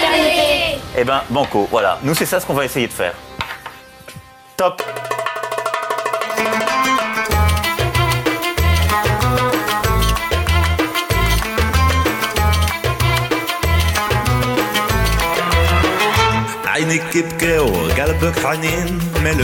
fraternité. 0.00 0.78
Eh 0.96 1.04
ben, 1.04 1.22
banco, 1.30 1.68
voilà. 1.70 1.98
Nous, 2.02 2.14
c'est 2.14 2.26
ça 2.26 2.40
ce 2.40 2.46
qu'on 2.46 2.54
va 2.54 2.64
essayer 2.64 2.86
de 2.86 2.92
faire. 2.92 3.14
Top 4.56 4.82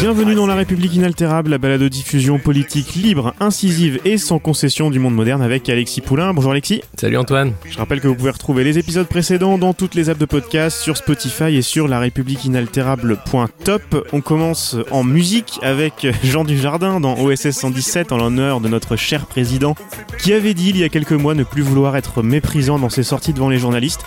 Bienvenue 0.00 0.34
dans 0.34 0.48
La 0.48 0.56
République 0.56 0.96
inaltérable, 0.96 1.50
la 1.50 1.59
balade 1.59 1.80
de 1.80 1.86
diffusion 1.86 2.41
politique 2.41 2.95
libre, 2.95 3.34
incisive 3.38 4.00
et 4.05 4.19
sans 4.19 4.41
concession 4.41 4.91
du 4.91 4.98
monde 4.98 5.14
moderne 5.14 5.42
avec 5.42 5.69
Alexis 5.69 6.00
Poulain. 6.00 6.34
Bonjour 6.34 6.50
Alexis. 6.50 6.82
Salut 6.96 7.16
Antoine. 7.19 7.52
Je 7.70 7.78
rappelle 7.78 8.00
que 8.00 8.09
vous 8.09 8.16
pouvez 8.16 8.32
retrouver 8.32 8.64
les 8.64 8.78
épisodes 8.78 9.06
précédents 9.06 9.59
dans 9.59 9.74
toutes 9.74 9.95
les 9.95 10.10
apps 10.10 10.19
de 10.19 10.24
podcast, 10.24 10.80
sur 10.80 10.96
Spotify 10.96 11.55
et 11.55 11.62
sur 11.62 11.86
la 11.86 12.00
république 12.00 12.44
inaltérable.top. 12.47 14.08
On 14.12 14.20
commence 14.20 14.75
en 14.91 15.05
musique 15.05 15.60
avec 15.62 16.05
Jean 16.25 16.42
Dujardin 16.42 16.98
dans 16.98 17.16
OSS 17.16 17.50
117 17.50 18.10
en 18.10 18.16
l'honneur 18.16 18.60
de 18.60 18.69
notre 18.69 18.97
cher 18.97 19.27
président 19.27 19.77
qui 20.19 20.33
avait 20.33 20.55
dit 20.55 20.70
il 20.70 20.78
y 20.78 20.83
a 20.83 20.88
quelques 20.88 21.12
mois 21.12 21.36
ne 21.36 21.44
plus 21.44 21.62
vouloir 21.62 21.97
être 21.97 22.25
méprisant 22.25 22.81
dans 22.81 22.91
ses 22.91 23.05
sorties 23.05 23.33
devant 23.33 23.50
les 23.50 23.58
journalistes 23.58 24.03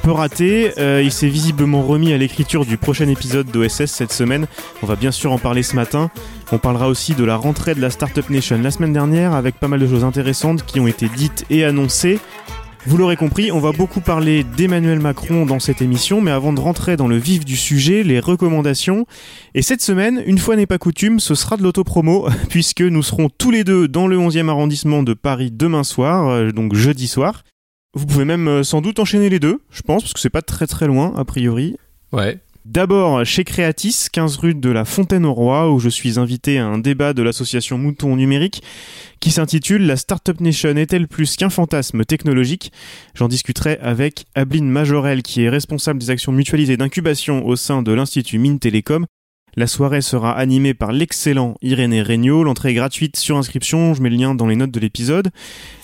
peu 0.00 0.10
raté. 0.10 0.72
Euh, 0.78 1.02
il 1.02 1.12
s'est 1.12 1.28
visiblement 1.28 1.82
remis 1.82 2.12
à 2.12 2.18
l'écriture 2.18 2.64
du 2.64 2.76
prochain 2.76 3.08
épisode 3.08 3.50
d'OSS 3.50 3.86
cette 3.86 4.12
semaine. 4.12 4.46
On 4.82 4.86
va 4.86 4.96
bien 4.96 5.10
sûr 5.10 5.32
en 5.32 5.38
parler 5.38 5.62
ce 5.62 5.76
matin. 5.76 6.10
On 6.52 6.58
parlera 6.58 6.88
aussi 6.88 7.14
de 7.14 7.24
la 7.24 7.36
rentrée 7.36 7.74
de 7.74 7.80
la 7.80 7.90
Startup 7.90 8.28
Nation 8.30 8.60
la 8.62 8.70
semaine 8.70 8.92
dernière 8.92 9.34
avec 9.34 9.56
pas 9.56 9.68
mal 9.68 9.80
de 9.80 9.86
choses 9.86 10.04
intéressantes 10.04 10.64
qui 10.64 10.80
ont 10.80 10.86
été 10.86 11.08
dites 11.08 11.44
et 11.50 11.64
annoncées. 11.64 12.18
Vous 12.86 12.96
l'aurez 12.96 13.16
compris, 13.16 13.52
on 13.52 13.60
va 13.60 13.72
beaucoup 13.72 14.00
parler 14.00 14.42
d'Emmanuel 14.42 15.00
Macron 15.00 15.44
dans 15.44 15.58
cette 15.58 15.82
émission, 15.82 16.22
mais 16.22 16.30
avant 16.30 16.54
de 16.54 16.60
rentrer 16.60 16.96
dans 16.96 17.08
le 17.08 17.18
vif 17.18 17.44
du 17.44 17.54
sujet, 17.54 18.02
les 18.02 18.20
recommandations. 18.20 19.04
Et 19.54 19.60
cette 19.60 19.82
semaine, 19.82 20.22
une 20.24 20.38
fois 20.38 20.56
n'est 20.56 20.66
pas 20.66 20.78
coutume, 20.78 21.20
ce 21.20 21.34
sera 21.34 21.58
de 21.58 21.62
l'autopromo, 21.62 22.26
puisque 22.48 22.80
nous 22.80 23.02
serons 23.02 23.28
tous 23.28 23.50
les 23.50 23.64
deux 23.64 23.86
dans 23.86 24.06
le 24.06 24.16
11e 24.16 24.48
arrondissement 24.48 25.02
de 25.02 25.12
Paris 25.12 25.50
demain 25.52 25.84
soir, 25.84 26.28
euh, 26.28 26.52
donc 26.52 26.74
jeudi 26.74 27.06
soir. 27.06 27.42
Vous 27.94 28.06
pouvez 28.06 28.24
même 28.24 28.48
euh, 28.48 28.62
sans 28.62 28.80
doute 28.80 28.98
enchaîner 28.98 29.28
les 29.28 29.40
deux, 29.40 29.60
je 29.70 29.82
pense, 29.82 30.02
parce 30.02 30.14
que 30.14 30.20
c'est 30.20 30.30
pas 30.30 30.42
très 30.42 30.66
très 30.66 30.86
loin, 30.86 31.12
a 31.16 31.24
priori. 31.24 31.76
Ouais. 32.12 32.38
D'abord 32.66 33.24
chez 33.24 33.42
Creatis, 33.42 34.08
15 34.12 34.36
rue 34.36 34.54
de 34.54 34.70
la 34.70 34.84
Fontaine 34.84 35.24
au 35.24 35.32
Roi, 35.32 35.72
où 35.72 35.80
je 35.80 35.88
suis 35.88 36.18
invité 36.18 36.58
à 36.58 36.66
un 36.66 36.78
débat 36.78 37.14
de 37.14 37.22
l'association 37.22 37.78
Mouton 37.78 38.16
Numérique 38.16 38.62
qui 39.18 39.30
s'intitule 39.30 39.86
La 39.86 39.96
Startup 39.96 40.38
Nation 40.40 40.76
est-elle 40.76 41.08
plus 41.08 41.36
qu'un 41.36 41.48
fantasme 41.48 42.04
technologique? 42.04 42.70
J'en 43.14 43.28
discuterai 43.28 43.78
avec 43.80 44.26
Abline 44.34 44.68
Majorel, 44.68 45.22
qui 45.22 45.42
est 45.42 45.48
responsable 45.48 46.00
des 46.00 46.10
actions 46.10 46.32
mutualisées 46.32 46.76
d'incubation 46.76 47.46
au 47.46 47.56
sein 47.56 47.82
de 47.82 47.92
l'Institut 47.92 48.38
Mine 48.38 48.58
Télécom, 48.58 49.06
la 49.56 49.66
soirée 49.66 50.00
sera 50.00 50.32
animée 50.32 50.74
par 50.74 50.92
l'excellent 50.92 51.54
Irénée 51.62 52.02
Regnault. 52.02 52.44
L'entrée 52.44 52.70
est 52.70 52.74
gratuite 52.74 53.16
sur 53.16 53.36
inscription. 53.36 53.94
Je 53.94 54.02
mets 54.02 54.10
le 54.10 54.16
lien 54.16 54.34
dans 54.34 54.46
les 54.46 54.56
notes 54.56 54.70
de 54.70 54.80
l'épisode. 54.80 55.30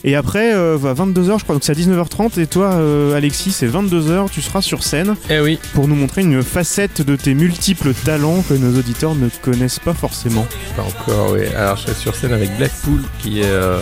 Et 0.04 0.14
après, 0.14 0.54
euh, 0.54 0.76
à 0.76 0.94
22h, 0.94 1.38
je 1.38 1.44
crois, 1.44 1.54
donc 1.54 1.64
c'est 1.64 1.72
à 1.72 1.74
19h30. 1.74 2.40
Et 2.40 2.46
toi, 2.46 2.74
euh, 2.74 3.16
Alexis, 3.16 3.52
c'est 3.52 3.66
22h. 3.66 4.30
Tu 4.30 4.40
seras 4.40 4.62
sur 4.62 4.82
scène. 4.82 5.16
Eh 5.30 5.40
oui. 5.40 5.58
Pour 5.74 5.88
nous 5.88 5.96
montrer 5.96 6.22
une 6.22 6.42
facette 6.42 7.02
de 7.02 7.16
tes 7.16 7.34
multiples 7.34 7.92
talents 7.92 8.42
que 8.48 8.54
nos 8.54 8.78
auditeurs 8.78 9.14
ne 9.14 9.28
connaissent 9.42 9.80
pas 9.80 9.94
forcément. 9.94 10.46
Pas 10.76 10.82
encore, 10.82 11.32
oui. 11.32 11.46
Alors, 11.56 11.76
je 11.76 11.82
serai 11.82 11.94
sur 11.94 12.14
scène 12.14 12.32
avec 12.32 12.56
Blackpool, 12.56 13.00
qui 13.18 13.40
est 13.40 13.46
euh, 13.46 13.80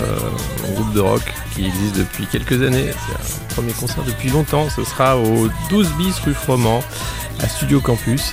un 0.67 0.73
groupe 0.73 0.95
de 0.95 1.01
rock 1.01 1.23
qui 1.55 1.67
existe 1.67 1.99
depuis 1.99 2.27
quelques 2.27 2.63
années. 2.63 2.87
C'est 2.91 3.15
un 3.15 3.55
premier 3.55 3.73
concert 3.73 4.03
depuis 4.05 4.31
longtemps. 4.31 4.69
Ce 4.71 4.83
sera 4.85 5.19
au 5.19 5.49
12 5.71 5.93
bis 5.99 6.19
rue 6.21 6.35
Froment, 6.35 6.83
à 7.41 7.49
Studio 7.49 7.81
Campus. 7.81 8.33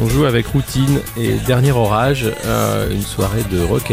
On 0.00 0.08
joue 0.08 0.24
avec 0.24 0.46
Routine 0.46 1.00
et 1.16 1.34
Dernier 1.46 1.72
Orage, 1.72 2.26
euh, 2.44 2.90
une 2.90 3.02
soirée 3.02 3.42
de 3.50 3.60
rock. 3.60 3.92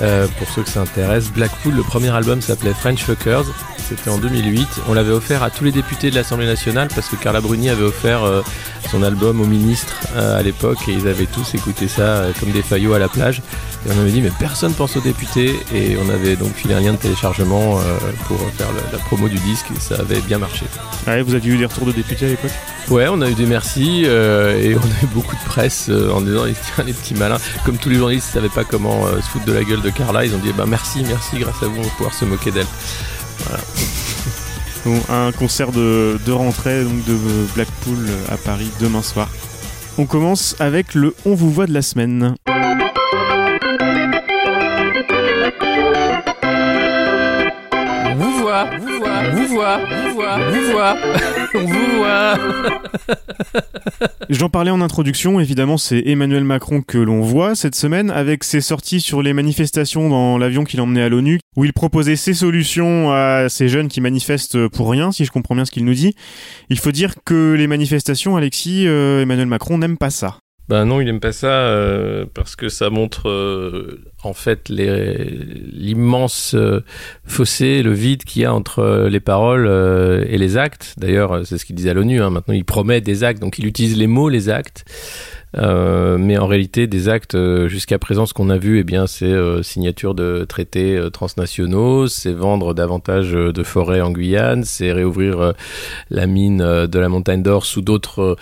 Euh, 0.00 0.26
pour 0.38 0.48
ceux 0.48 0.62
que 0.62 0.68
ça 0.68 0.80
intéresse, 0.80 1.30
Blackpool, 1.30 1.74
le 1.74 1.82
premier 1.82 2.10
album 2.10 2.40
s'appelait 2.40 2.72
French 2.72 3.02
Fuckers. 3.02 3.44
C'était 3.90 4.10
en 4.10 4.18
2008. 4.18 4.68
On 4.88 4.94
l'avait 4.94 5.12
offert 5.12 5.42
à 5.42 5.50
tous 5.50 5.64
les 5.64 5.72
députés 5.72 6.10
de 6.10 6.14
l'Assemblée 6.14 6.46
nationale 6.46 6.88
parce 6.94 7.08
que 7.08 7.16
Carla 7.16 7.40
Bruni 7.40 7.70
avait 7.70 7.82
offert 7.82 8.22
euh, 8.22 8.40
son 8.88 9.02
album 9.02 9.40
aux 9.40 9.46
ministres 9.46 9.96
à 10.16 10.42
l'époque 10.42 10.78
et 10.88 10.92
ils 10.92 11.08
avaient 11.08 11.26
tous 11.26 11.54
écouté 11.54 11.88
ça 11.88 12.24
comme 12.38 12.50
des 12.50 12.62
faillots 12.62 12.94
à 12.94 12.98
la 13.00 13.08
plage. 13.08 13.42
Et 13.86 13.90
on 13.94 14.00
avait 14.00 14.10
dit 14.10 14.20
mais 14.20 14.30
personne 14.38 14.74
pense 14.74 14.96
aux 14.96 15.00
députés 15.00 15.58
et 15.74 15.96
on 15.96 16.08
avait 16.08 16.36
donc 16.36 16.54
filé 16.54 16.74
un 16.74 16.80
lien 16.80 16.92
de 16.92 16.98
téléchargement 16.98 17.80
pour 18.26 18.38
faire 18.56 18.68
la, 18.92 18.98
promo 18.98 19.28
du 19.28 19.38
disque 19.38 19.66
et 19.76 19.80
ça 19.80 19.96
avait 19.96 20.20
bien 20.20 20.38
marché. 20.38 20.66
Ouais, 21.06 21.22
vous 21.22 21.34
aviez 21.34 21.52
eu 21.52 21.58
des 21.58 21.66
retours 21.66 21.86
de 21.86 21.92
députés 21.92 22.26
à 22.26 22.28
l'époque? 22.28 22.52
Ouais, 22.90 23.06
on 23.08 23.20
a 23.20 23.30
eu 23.30 23.34
des 23.34 23.46
merci 23.46 24.02
euh, 24.04 24.60
et 24.60 24.74
on 24.76 24.80
a 24.80 25.04
eu 25.04 25.06
beaucoup 25.14 25.36
de 25.36 25.44
presse 25.44 25.86
euh, 25.88 26.10
en 26.10 26.20
disant 26.20 26.44
les 26.84 26.92
petits 26.92 27.14
malins. 27.14 27.38
Comme 27.64 27.76
tous 27.76 27.88
les 27.88 27.96
journalistes 27.96 28.28
ne 28.34 28.40
savaient 28.40 28.48
pas 28.52 28.64
comment 28.64 29.06
euh, 29.06 29.20
se 29.20 29.28
foutre 29.28 29.44
de 29.44 29.52
la 29.52 29.62
gueule 29.62 29.80
de 29.80 29.90
Carla, 29.90 30.24
ils 30.24 30.34
ont 30.34 30.38
dit 30.38 30.52
bah 30.52 30.64
merci, 30.66 31.04
merci, 31.06 31.38
grâce 31.38 31.62
à 31.62 31.66
vous 31.66 31.78
on 31.78 31.82
va 31.82 31.90
pouvoir 31.90 32.14
se 32.14 32.24
moquer 32.24 32.50
d'elle. 32.50 32.66
Voilà. 33.46 34.98
un 35.08 35.32
concert 35.32 35.72
de, 35.72 36.18
de, 36.24 36.32
rentrée 36.32 36.84
donc 36.84 37.04
de 37.04 37.16
Blackpool 37.54 38.08
à 38.30 38.36
Paris 38.36 38.70
demain 38.80 39.02
soir. 39.02 39.28
On 39.98 40.06
commence 40.06 40.56
avec 40.60 40.94
le 40.94 41.14
On 41.24 41.34
vous 41.34 41.50
voit 41.50 41.66
de 41.66 41.74
la 41.74 41.82
semaine. 41.82 42.34
vous 48.16 48.38
voit, 48.38 48.64
vous 48.78 48.98
voit, 48.98 49.22
vous 49.32 49.48
voit, 49.48 49.78
vous 49.78 50.14
voit, 50.14 50.38
vous 50.50 50.72
voit, 50.72 50.96
on 51.54 51.64
vous 51.64 51.98
voit. 51.98 52.34
J'en 54.30 54.48
parlais 54.48 54.70
en 54.70 54.80
introduction, 54.80 55.40
évidemment, 55.40 55.76
c'est 55.76 56.04
Emmanuel 56.06 56.44
Macron 56.44 56.82
que 56.82 56.98
l'on 56.98 57.20
voit 57.20 57.56
cette 57.56 57.74
semaine 57.74 58.12
avec 58.12 58.44
ses 58.44 58.60
sorties 58.60 59.00
sur 59.00 59.22
les 59.22 59.32
manifestations 59.32 60.08
dans 60.08 60.38
l'avion 60.38 60.62
qu'il 60.62 60.80
emmenait 60.80 61.02
à 61.02 61.08
l'ONU, 61.08 61.40
où 61.56 61.64
il 61.64 61.72
proposait 61.72 62.14
ses 62.14 62.34
solutions 62.34 63.10
à 63.10 63.48
ces 63.48 63.68
jeunes 63.68 63.88
qui 63.88 64.00
manifestent 64.00 64.68
pour 64.68 64.88
rien, 64.88 65.10
si 65.10 65.24
je 65.24 65.32
comprends 65.32 65.56
bien 65.56 65.64
ce 65.64 65.72
qu'il 65.72 65.84
nous 65.84 65.94
dit. 65.94 66.14
Il 66.68 66.78
faut 66.78 66.92
dire 66.92 67.14
que 67.24 67.54
les 67.58 67.66
manifestations, 67.66 68.36
Alexis, 68.36 68.86
euh, 68.86 69.22
Emmanuel 69.22 69.48
Macron 69.48 69.78
n'aime 69.78 69.98
pas 69.98 70.10
ça. 70.10 70.38
Ben 70.70 70.84
non, 70.84 71.00
il 71.00 71.08
aime 71.08 71.18
pas 71.18 71.32
ça 71.32 71.48
euh, 71.48 72.26
parce 72.32 72.54
que 72.54 72.68
ça 72.68 72.90
montre 72.90 73.28
euh, 73.28 74.04
en 74.22 74.34
fait 74.34 74.68
l'immense 74.68 76.54
euh, 76.54 76.84
fossé, 77.24 77.82
le 77.82 77.92
vide 77.92 78.22
qu'il 78.22 78.42
y 78.42 78.44
a 78.44 78.54
entre 78.54 79.08
les 79.10 79.18
paroles 79.18 79.66
et 80.28 80.38
les 80.38 80.56
actes. 80.56 80.94
D'ailleurs, 80.96 81.44
c'est 81.44 81.58
ce 81.58 81.64
qu'il 81.64 81.74
disait 81.74 81.90
à 81.90 81.94
l'ONU. 81.94 82.22
Hein. 82.22 82.30
Maintenant, 82.30 82.54
il 82.54 82.64
promet 82.64 83.00
des 83.00 83.24
actes, 83.24 83.40
donc 83.40 83.58
il 83.58 83.66
utilise 83.66 83.96
les 83.96 84.06
mots, 84.06 84.28
les 84.28 84.48
actes. 84.48 84.84
Euh, 85.56 86.16
mais 86.18 86.38
en 86.38 86.46
réalité, 86.46 86.86
des 86.86 87.08
actes 87.08 87.34
euh, 87.34 87.68
jusqu'à 87.68 87.98
présent, 87.98 88.26
ce 88.26 88.34
qu'on 88.34 88.50
a 88.50 88.58
vu, 88.58 88.78
eh 88.78 88.84
bien, 88.84 89.06
c'est 89.06 89.24
euh, 89.24 89.62
signature 89.62 90.14
de 90.14 90.44
traités 90.48 91.00
transnationaux, 91.12 92.06
c'est 92.06 92.32
vendre 92.32 92.74
davantage 92.74 93.32
de 93.32 93.62
forêts 93.62 94.00
en 94.00 94.10
Guyane, 94.10 94.64
c'est 94.64 94.92
réouvrir 94.92 95.52
la 96.10 96.26
mine 96.26 96.58
de 96.58 96.98
la 96.98 97.08
Montagne 97.08 97.42
d'Or 97.42 97.64
sous 97.64 97.82
d'autres 97.82 98.36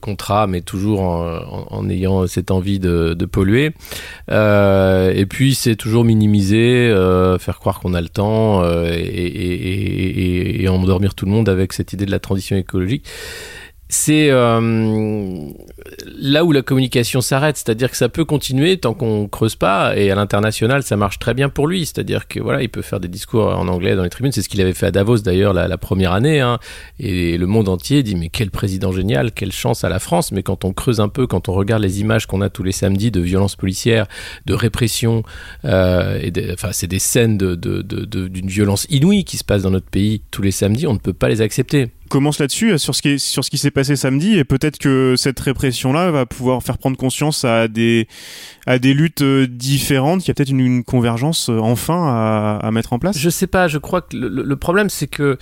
contrats, 0.00 0.46
mais 0.46 0.60
toujours 0.60 1.00
en, 1.00 1.66
en, 1.70 1.88
ayant 1.88 2.26
cette 2.26 2.50
envie 2.50 2.78
de, 2.78 3.14
de 3.14 3.26
polluer. 3.26 3.72
et 4.30 5.26
puis, 5.28 5.54
c'est 5.54 5.76
toujours 5.76 6.04
minimiser, 6.04 6.92
faire 7.40 7.58
croire 7.58 7.80
qu'on 7.80 7.94
a 7.94 8.00
le 8.00 8.08
temps 8.08 8.64
et, 8.64 8.98
et, 8.98 10.60
et, 10.60 10.62
et 10.62 10.68
endormir 10.68 11.14
tout 11.14 11.24
le 11.24 11.32
monde 11.32 11.48
avec 11.48 11.72
cette 11.72 11.92
idée 11.92 12.06
de 12.06 12.10
la 12.10 12.20
transition 12.20 12.56
écologique 12.56 13.04
c'est 13.88 14.28
euh, 14.30 15.48
là 16.18 16.44
où 16.44 16.52
la 16.52 16.60
communication 16.60 17.22
s'arrête, 17.22 17.56
c'est-à-dire 17.56 17.90
que 17.90 17.96
ça 17.96 18.10
peut 18.10 18.26
continuer 18.26 18.76
tant 18.76 18.92
qu'on 18.92 19.28
creuse 19.28 19.56
pas, 19.56 19.96
et 19.96 20.10
à 20.10 20.14
l'international 20.14 20.82
ça 20.82 20.96
marche 20.96 21.18
très 21.18 21.32
bien 21.32 21.48
pour 21.48 21.66
lui, 21.66 21.86
c'est-à-dire 21.86 22.28
que 22.28 22.38
voilà, 22.38 22.62
il 22.62 22.68
peut 22.68 22.82
faire 22.82 23.00
des 23.00 23.08
discours 23.08 23.46
en 23.46 23.66
anglais 23.68 23.96
dans 23.96 24.02
les 24.02 24.10
tribunes, 24.10 24.32
c'est 24.32 24.42
ce 24.42 24.50
qu'il 24.50 24.60
avait 24.60 24.74
fait 24.74 24.86
à 24.86 24.90
Davos 24.90 25.18
d'ailleurs 25.18 25.54
la, 25.54 25.78
première 25.78 26.12
année, 26.12 26.40
hein, 26.40 26.58
et 26.98 27.38
le 27.38 27.46
monde 27.46 27.68
entier 27.68 28.02
dit 28.02 28.14
mais 28.14 28.28
quel 28.28 28.50
président 28.50 28.92
génial, 28.92 29.32
quelle 29.32 29.52
chance 29.52 29.84
à 29.84 29.88
la 29.88 29.98
France, 29.98 30.32
mais 30.32 30.42
quand 30.42 30.66
on 30.66 30.74
creuse 30.74 31.00
un 31.00 31.08
peu, 31.08 31.26
quand 31.26 31.48
on 31.48 31.54
regarde 31.54 31.82
les 31.82 32.00
images 32.00 32.26
qu'on 32.26 32.42
a 32.42 32.50
tous 32.50 32.62
les 32.62 32.72
samedis 32.72 33.10
de 33.10 33.20
violences 33.20 33.56
policières, 33.56 34.06
de 34.44 34.52
répression, 34.52 35.22
euh, 35.64 36.20
et 36.20 36.32
enfin 36.52 36.70
c'est 36.72 36.88
des 36.88 36.98
scènes 36.98 37.38
d'une 37.38 37.54
de, 37.54 37.82
de, 37.82 38.46
violence 38.48 38.86
inouïe 38.90 39.24
qui 39.24 39.38
se 39.38 39.44
passe 39.44 39.62
dans 39.62 39.70
notre 39.70 39.88
pays 39.88 40.20
tous 40.30 40.42
les 40.42 40.50
samedis, 40.50 40.86
on 40.86 40.94
ne 40.94 40.98
peut 40.98 41.14
pas 41.14 41.28
les 41.28 41.40
accepter. 41.40 41.88
Commence 42.08 42.38
là-dessus 42.38 42.78
sur 42.78 42.94
ce 42.94 43.02
qui 43.02 43.10
est, 43.10 43.18
sur 43.18 43.44
ce 43.44 43.50
qui 43.50 43.58
s'est 43.58 43.70
passé 43.70 43.96
samedi 43.96 44.36
et 44.36 44.44
peut-être 44.44 44.78
que 44.78 45.14
cette 45.16 45.38
répression-là 45.38 46.10
va 46.10 46.26
pouvoir 46.26 46.62
faire 46.62 46.78
prendre 46.78 46.96
conscience 46.96 47.44
à 47.44 47.68
des 47.68 48.06
luttes 48.66 49.22
euh, 49.22 49.46
différentes. 49.46 50.24
Il 50.24 50.28
y 50.28 50.30
a 50.30 50.34
peut-être 50.34 50.50
une, 50.50 50.84
convergence 50.84 51.50
euh, 51.50 51.58
enfin 51.58 52.58
à, 52.62 52.70
mettre 52.70 52.92
en 52.92 52.98
place. 52.98 53.18
Je 53.18 53.30
sais 53.30 53.46
pas. 53.46 53.68
Je 53.68 53.78
crois 53.78 54.02
que 54.02 54.16
le, 54.16 54.56
problème 54.56 54.90
c'est 54.90 55.06
que 55.06 55.38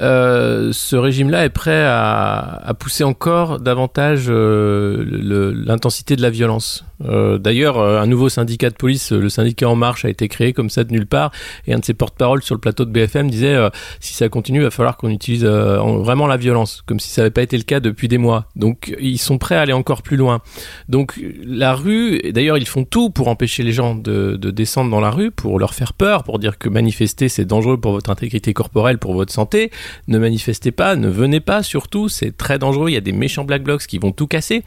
euh, 0.00 0.70
ce 0.72 0.96
régime-là 0.96 1.44
est 1.44 1.50
prêt 1.50 1.84
à, 1.84 2.72
pousser 2.78 3.04
encore 3.04 3.60
davantage 3.60 4.24
euh, 4.28 5.52
l'intensité 5.66 6.16
de 6.16 6.22
la 6.22 6.30
violence. 6.30 6.84
Euh, 7.04 7.36
D'ailleurs, 7.38 7.78
un 7.78 8.06
nouveau 8.06 8.28
syndicat 8.28 8.70
de 8.70 8.74
police, 8.74 9.12
le 9.12 9.28
syndicat 9.28 9.68
En 9.68 9.76
Marche, 9.76 10.04
a 10.04 10.08
été 10.08 10.28
créé 10.28 10.52
comme 10.52 10.70
ça 10.70 10.84
de 10.84 10.92
nulle 10.92 11.06
part, 11.06 11.30
et 11.66 11.74
un 11.74 11.78
de 11.78 11.84
ses 11.84 11.94
porte-parole 11.94 12.42
sur 12.42 12.54
le 12.54 12.60
plateau 12.60 12.84
de 12.84 12.90
BFM 12.90 13.30
disait 13.30 13.56
si 14.00 14.14
ça 14.14 14.28
continue, 14.28 14.60
il 14.60 14.64
va 14.64 14.70
falloir 14.70 14.96
qu'on 14.96 15.10
utilise 15.10 15.44
vraiment 16.02 16.26
la 16.26 16.36
violence, 16.36 16.82
comme 16.86 17.00
si 17.00 17.10
ça 17.10 17.22
n'avait 17.22 17.30
pas 17.30 17.42
été 17.42 17.56
le 17.56 17.62
cas 17.62 17.80
depuis 17.80 18.08
des 18.08 18.18
mois. 18.18 18.46
Donc, 18.56 18.94
ils 19.00 19.18
sont 19.18 19.38
prêts 19.38 19.56
à 19.56 19.62
aller 19.62 19.72
encore 19.72 20.02
plus 20.02 20.16
loin. 20.16 20.40
Donc, 20.88 21.20
la 21.44 21.74
rue, 21.74 22.20
d'ailleurs, 22.32 22.58
ils 22.58 22.68
font 22.68 22.84
tout 22.84 23.10
pour 23.10 23.28
empêcher 23.28 23.62
les 23.62 23.72
gens 23.72 23.94
de, 23.94 24.36
de, 24.36 24.50
descendre 24.50 24.90
dans 24.90 25.00
la 25.00 25.10
rue, 25.10 25.30
pour 25.30 25.58
leur 25.58 25.74
faire 25.74 25.92
peur, 25.92 26.24
pour 26.24 26.38
dire 26.38 26.58
que 26.58 26.68
manifester 26.68 27.28
c'est 27.28 27.44
dangereux 27.44 27.78
pour 27.78 27.92
votre 27.92 28.10
intégrité 28.10 28.52
corporelle, 28.52 28.98
pour 28.98 29.14
votre 29.14 29.32
santé. 29.32 29.70
Ne 30.08 30.18
manifestez 30.18 30.72
pas, 30.72 30.96
ne 30.96 31.08
venez 31.08 31.40
pas, 31.40 31.62
surtout, 31.62 32.08
c'est 32.08 32.36
très 32.36 32.58
dangereux. 32.58 32.90
Il 32.90 32.94
y 32.94 32.98
a 32.98 33.00
des 33.00 33.12
méchants 33.12 33.44
black 33.44 33.62
blocs 33.62 33.86
qui 33.86 33.98
vont 33.98 34.12
tout 34.12 34.26
casser. 34.26 34.62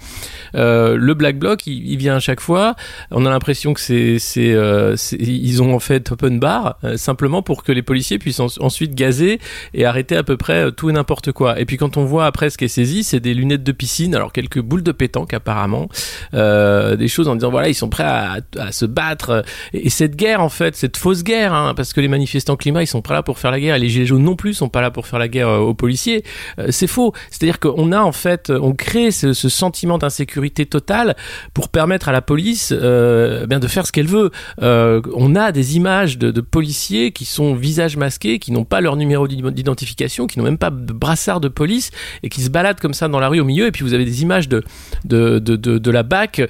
Euh, 0.56 0.96
le 0.98 1.14
black 1.14 1.38
bloc, 1.38 1.68
il, 1.68 1.98
vient 1.98 2.16
à 2.16 2.20
chaque 2.20 2.40
fois. 2.40 2.76
On 3.12 3.26
a 3.26 3.30
l'impression 3.30 3.74
que 3.74 3.80
c'est, 3.80 4.20
c'est, 4.20 4.54
euh, 4.54 4.96
ils 5.20 5.62
ont 5.62 5.74
en 5.76 5.80
fait 5.80 6.12
open 6.12 6.40
bar 6.40 6.78
euh, 6.84 6.98
simplement 6.98 7.42
pour 7.42 7.64
que 7.64 7.72
les 7.72 7.82
policiers 7.82 8.20
puissent 8.20 8.40
ensuite 8.40 8.96
gazer 8.96 9.40
et 9.74 9.86
arrêter 9.86 10.16
à 10.16 10.24
peu 10.24 10.38
près 10.38 10.72
tout 10.72 10.90
et 10.90 10.94
n'importe 10.94 11.25
quoi. 11.31 11.60
Et 11.60 11.66
puis 11.66 11.77
quand 11.77 11.98
on 11.98 12.06
voit 12.06 12.25
après 12.25 12.50
ce 12.50 12.57
qui 12.57 12.66
est 12.66 12.69
saisi, 12.69 13.04
c'est 13.04 13.19
des 13.19 13.33
lunettes 13.33 13.63
de 13.63 13.72
piscine, 13.72 14.16
alors 14.16 14.31
quelques 14.31 14.62
boules 14.62 14.83
de 14.83 14.92
pétanque 14.92 15.33
apparemment, 15.33 15.89
des 16.33 17.07
choses 17.07 17.27
en 17.27 17.36
disant 17.36 17.51
voilà 17.51 17.69
ils 17.69 17.75
sont 17.75 17.89
prêts 17.89 18.04
à, 18.04 18.72
se 18.72 18.86
battre. 18.86 19.44
Et, 19.74 19.89
cette 19.89 20.16
guerre, 20.16 20.42
en 20.42 20.50
fait, 20.50 20.75
cette 20.75 20.98
fausse 20.98 21.24
guerre, 21.24 21.54
hein, 21.54 21.74
parce 21.75 21.94
que 21.94 22.01
les 22.01 22.07
manifestants 22.07 22.56
climat, 22.56 22.83
ils 22.83 22.88
sont 22.88 23.01
pas 23.01 23.13
là 23.13 23.24
pour 23.24 23.39
faire 23.39 23.51
la 23.51 23.60
guerre, 23.60 23.75
et 23.75 23.80
les 23.80 23.89
gilets 23.89 24.06
jaunes 24.06 24.24
non 24.24 24.36
plus 24.36 24.54
sont 24.54 24.69
pas 24.69 24.81
là 24.81 24.92
pour 24.92 25.07
faire 25.07 25.19
la 25.19 25.27
guerre 25.27 25.50
euh, 25.50 25.60
aux 25.60 25.74
policiers. 25.74 26.24
Euh, 26.60 26.68
c'est 26.69 26.88
faux. 26.88 27.13
C'est-à-dire 27.30 27.60
qu'on 27.60 27.92
a 27.92 28.01
en 28.01 28.12
fait, 28.12 28.50
on 28.50 28.74
crée 28.74 29.12
ce, 29.12 29.33
sentiment 29.33 29.98
d'insécurité 29.98 30.66
totale 30.66 31.16
pour 31.54 31.69
permettre 31.69 32.10
à 32.10 32.12
la 32.12 32.22
police 32.22 32.74
euh, 32.75 33.45
bien 33.45 33.60
de 33.60 33.68
faire 33.68 33.86
ce 33.86 33.92
qu'elle 33.92 34.07
veut. 34.07 34.31
on 34.60 35.36
a 35.36 35.51
des 35.51 35.77
images 35.77 36.18
de, 36.18 36.42
policiers 36.42 37.12
qui 37.12 37.25
sont 37.25 37.54
visage 37.54 37.98
masqués, 37.98 38.39
qui 38.39 38.51
n'ont 38.51 38.66
pas 38.66 38.81
leur 38.81 38.95
numéro 38.95 39.27
d'identification, 39.27 40.27
qui 40.27 40.39
n'ont 40.39 40.45
même 40.45 40.57
pas 40.57 40.69
de 40.69 40.94
de 41.40 41.48
police 41.48 41.92
et 42.24 42.30
qui 42.30 42.42
se 42.42 42.50
baladent 42.50 42.80
comme 42.80 42.94
ça 42.94 43.08
dans 43.08 43.20
la 43.20 43.30
rue 43.30 43.40
au 43.40 43.46
milieu. 43.46 43.68
Et 43.68 43.72
puis 43.72 43.84
vous 43.84 43.94
avez 43.94 44.06
des 44.06 44.22
images 44.22 44.48
de 44.50 44.64
de, 45.06 45.40
de, 45.40 45.56
de, 45.56 45.92
la 45.92 46.04
BAC 46.04 46.42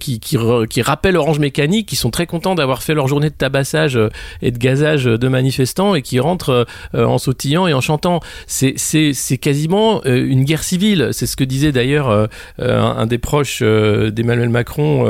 qui, 0.00 0.20
qui, 0.20 0.36
qui 0.70 0.82
rappellent 0.82 1.16
Orange 1.16 1.38
Mécanique, 1.38 1.88
qui 1.88 1.96
sont 1.96 2.10
très 2.10 2.26
contents 2.26 2.54
d'avoir 2.54 2.82
fait 2.82 2.94
leur 2.94 3.08
journée 3.08 3.30
de 3.30 3.34
tabassage 3.34 3.96
euh, 3.96 4.08
et 4.40 4.50
de 4.50 4.58
gazage 4.58 5.04
de 5.04 5.28
manifestants 5.28 5.94
et 5.94 6.02
qui 6.02 6.20
rentrent 6.20 6.66
euh, 6.94 7.04
en 7.04 7.18
sautillant 7.18 7.66
et 7.66 7.74
en 7.74 7.80
chantant. 7.80 8.20
C'est 8.46 9.38
quasiment 9.40 10.02
euh, 10.06 10.26
une 10.26 10.44
guerre 10.44 10.62
civile. 10.62 11.08
C'est 11.12 11.26
ce 11.26 11.36
que 11.36 11.44
disait 11.44 11.72
d'ailleurs 11.72 12.28
un 12.58 13.06
des 13.06 13.18
proches 13.18 13.62
d'Emmanuel 13.62 14.48
Macron 14.48 15.06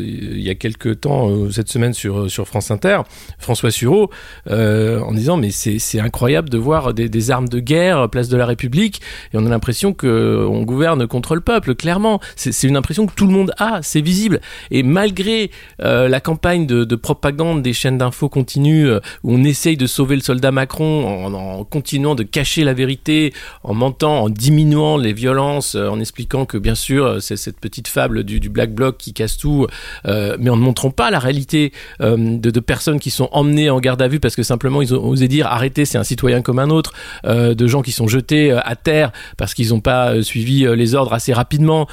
il 0.00 0.40
y 0.40 0.50
a 0.50 0.54
quelques 0.54 1.00
temps, 1.00 1.50
cette 1.50 1.68
semaine 1.68 1.92
sur, 1.92 2.30
sur 2.30 2.46
France 2.46 2.70
Inter, 2.70 3.00
François 3.38 3.70
Sureau, 3.70 4.10
en 4.48 5.12
disant 5.12 5.36
mais 5.36 5.50
c'est 5.50 6.00
incroyable 6.00 6.48
de 6.48 6.58
voir 6.58 6.94
des, 6.94 7.08
des, 7.08 7.30
armes 7.30 7.48
de 7.48 7.60
guerre 7.60 8.08
place 8.18 8.28
de 8.28 8.36
la 8.36 8.46
République 8.46 9.00
et 9.32 9.36
on 9.36 9.46
a 9.46 9.48
l'impression 9.48 9.94
qu'on 9.94 10.62
gouverne 10.62 11.06
contre 11.06 11.36
le 11.36 11.40
peuple, 11.40 11.76
clairement. 11.76 12.20
C'est 12.34 12.66
une 12.66 12.76
impression 12.76 13.06
que 13.06 13.14
tout 13.14 13.26
le 13.26 13.32
monde 13.32 13.52
a, 13.58 13.80
c'est 13.82 14.00
visible. 14.00 14.40
Et 14.72 14.82
malgré 14.82 15.52
euh, 15.82 16.08
la 16.08 16.20
campagne 16.20 16.66
de, 16.66 16.96
propagande 16.96 17.62
des 17.62 17.72
chaînes 17.72 17.98
d'infos 17.98 18.28
continues 18.28 18.88
euh, 18.88 18.98
où 19.22 19.34
on 19.34 19.44
essaye 19.44 19.76
de 19.76 19.86
sauver 19.86 20.16
le 20.16 20.22
soldat 20.22 20.50
Macron 20.50 21.26
en, 21.32 21.64
continuant 21.64 22.16
de 22.16 22.24
cacher 22.24 22.64
la 22.64 22.74
vérité, 22.74 23.32
en 23.62 23.74
mentant, 23.74 24.24
en 24.24 24.28
diminuant 24.28 24.96
les 24.96 25.12
violences, 25.12 25.76
euh, 25.76 25.88
en 25.88 26.00
expliquant 26.00 26.44
que 26.44 26.58
bien 26.58 26.74
sûr 26.74 27.22
c'est 27.22 27.36
cette 27.36 27.60
petite 27.60 27.86
fable 27.86 28.24
du, 28.24 28.48
Black 28.48 28.72
Bloc 28.72 28.96
qui 28.98 29.12
casse 29.12 29.36
tout, 29.36 29.66
mais 30.04 30.50
en 30.50 30.56
ne 30.56 30.62
montrant 30.62 30.90
pas 30.90 31.10
la 31.10 31.18
réalité 31.18 31.72
de, 32.00 32.60
personnes 32.60 32.98
qui 32.98 33.10
sont 33.10 33.28
emmenées 33.32 33.70
en 33.70 33.78
garde 33.78 34.00
à 34.02 34.08
vue 34.08 34.20
parce 34.20 34.34
que 34.34 34.42
simplement 34.42 34.82
ils 34.82 34.94
ont 34.94 35.06
osé 35.06 35.28
dire 35.28 35.46
arrêtez 35.46 35.84
c'est 35.84 35.98
un 35.98 36.04
citoyen 36.04 36.42
comme 36.42 36.58
un 36.58 36.70
autre, 36.70 36.92
de 37.24 37.66
gens 37.66 37.82
qui 37.82 37.92
sont 37.92 37.97
jetés 38.06 38.52
à 38.52 38.76
terre 38.76 39.10
parce 39.36 39.54
qu'ils 39.54 39.70
n'ont 39.70 39.80
pas 39.80 40.22
suivi 40.22 40.66
les 40.76 40.94
ordres 40.94 41.12
assez 41.12 41.32
rapidement. 41.32 41.88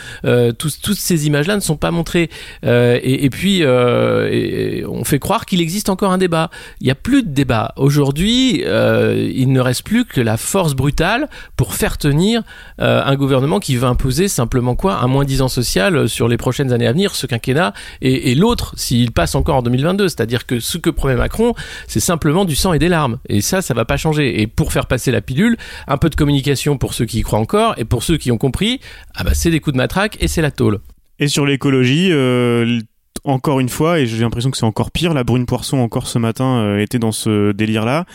toutes 0.57 0.97
ces 0.97 1.27
images-là 1.27 1.55
ne 1.55 1.61
sont 1.61 1.77
pas 1.77 1.91
montrées. 1.91 2.29
Euh, 2.65 2.99
et, 3.03 3.29
puis, 3.29 3.59
euh, 3.63 4.85
on 4.89 5.03
fait 5.03 5.19
croire 5.19 5.45
qu'il 5.45 5.61
existe 5.61 5.89
encore 5.89 6.11
un 6.11 6.17
débat. 6.17 6.49
Il 6.81 6.85
n'y 6.85 6.91
a 6.91 6.95
plus 6.95 7.23
de 7.23 7.29
débat. 7.29 7.73
Aujourd'hui, 7.75 8.63
euh, 8.65 9.31
il 9.33 9.51
ne 9.51 9.59
reste 9.59 9.83
plus 9.83 10.05
que 10.05 10.21
la 10.21 10.37
force 10.37 10.73
brutale 10.73 11.27
pour 11.57 11.73
faire 11.73 11.97
tenir 11.97 12.43
un 12.77 13.15
gouvernement 13.15 13.59
qui 13.59 13.75
va 13.75 13.87
imposer 13.87 14.27
simplement 14.27 14.75
quoi? 14.75 15.01
Un 15.01 15.07
moins 15.07 15.25
10 15.25 15.41
ans 15.41 15.47
social 15.47 16.09
sur 16.09 16.27
les 16.27 16.37
prochaines 16.37 16.73
années 16.73 16.87
à 16.87 16.91
venir, 16.91 17.15
ce 17.15 17.25
quinquennat, 17.25 17.73
et, 18.01 18.35
l'autre 18.35 18.73
s'il 18.75 19.11
passe 19.11 19.35
encore 19.35 19.57
en 19.57 19.61
2022. 19.61 20.07
C'est-à-dire 20.07 20.45
que 20.45 20.59
ce 20.59 20.77
que 20.77 20.89
promet 20.89 21.15
Macron, 21.15 21.53
c'est 21.87 21.99
simplement 21.99 22.45
du 22.45 22.55
sang 22.55 22.73
et 22.73 22.79
des 22.79 22.89
larmes. 22.89 23.17
Et 23.29 23.41
ça, 23.41 23.61
ça 23.61 23.73
va 23.73 23.85
pas 23.85 23.97
changer. 23.97 24.41
Et 24.41 24.47
pour 24.47 24.73
faire 24.73 24.87
passer 24.87 25.11
la 25.11 25.21
pilule, 25.21 25.57
un 25.95 25.97
peu 25.97 26.09
de 26.09 26.15
communication 26.15 26.77
pour 26.77 26.93
ceux 26.93 27.05
qui 27.05 27.19
y 27.19 27.21
croient 27.21 27.39
encore, 27.39 27.73
et 27.77 27.85
pour 27.85 28.03
ceux 28.03 28.17
qui 28.17 28.31
ont 28.31 28.37
compris, 28.37 28.81
ah 29.15 29.23
bah 29.23 29.33
c'est 29.33 29.49
des 29.49 29.61
coups 29.61 29.73
de 29.73 29.77
matraque 29.77 30.17
et 30.19 30.27
c'est 30.27 30.41
la 30.41 30.51
tôle. 30.51 30.79
Et 31.19 31.29
sur 31.29 31.45
l'écologie, 31.45 32.09
euh, 32.11 32.81
encore 33.23 33.61
une 33.61 33.69
fois, 33.69 33.99
et 33.99 34.05
j'ai 34.05 34.19
l'impression 34.19 34.51
que 34.51 34.57
c'est 34.57 34.65
encore 34.65 34.91
pire, 34.91 35.13
la 35.13 35.23
Brune 35.23 35.45
Poisson 35.45 35.77
encore 35.77 36.07
ce 36.07 36.19
matin 36.19 36.57
euh, 36.57 36.79
était 36.79 36.99
dans 36.99 37.13
ce 37.13 37.53
délire-là. 37.53 38.05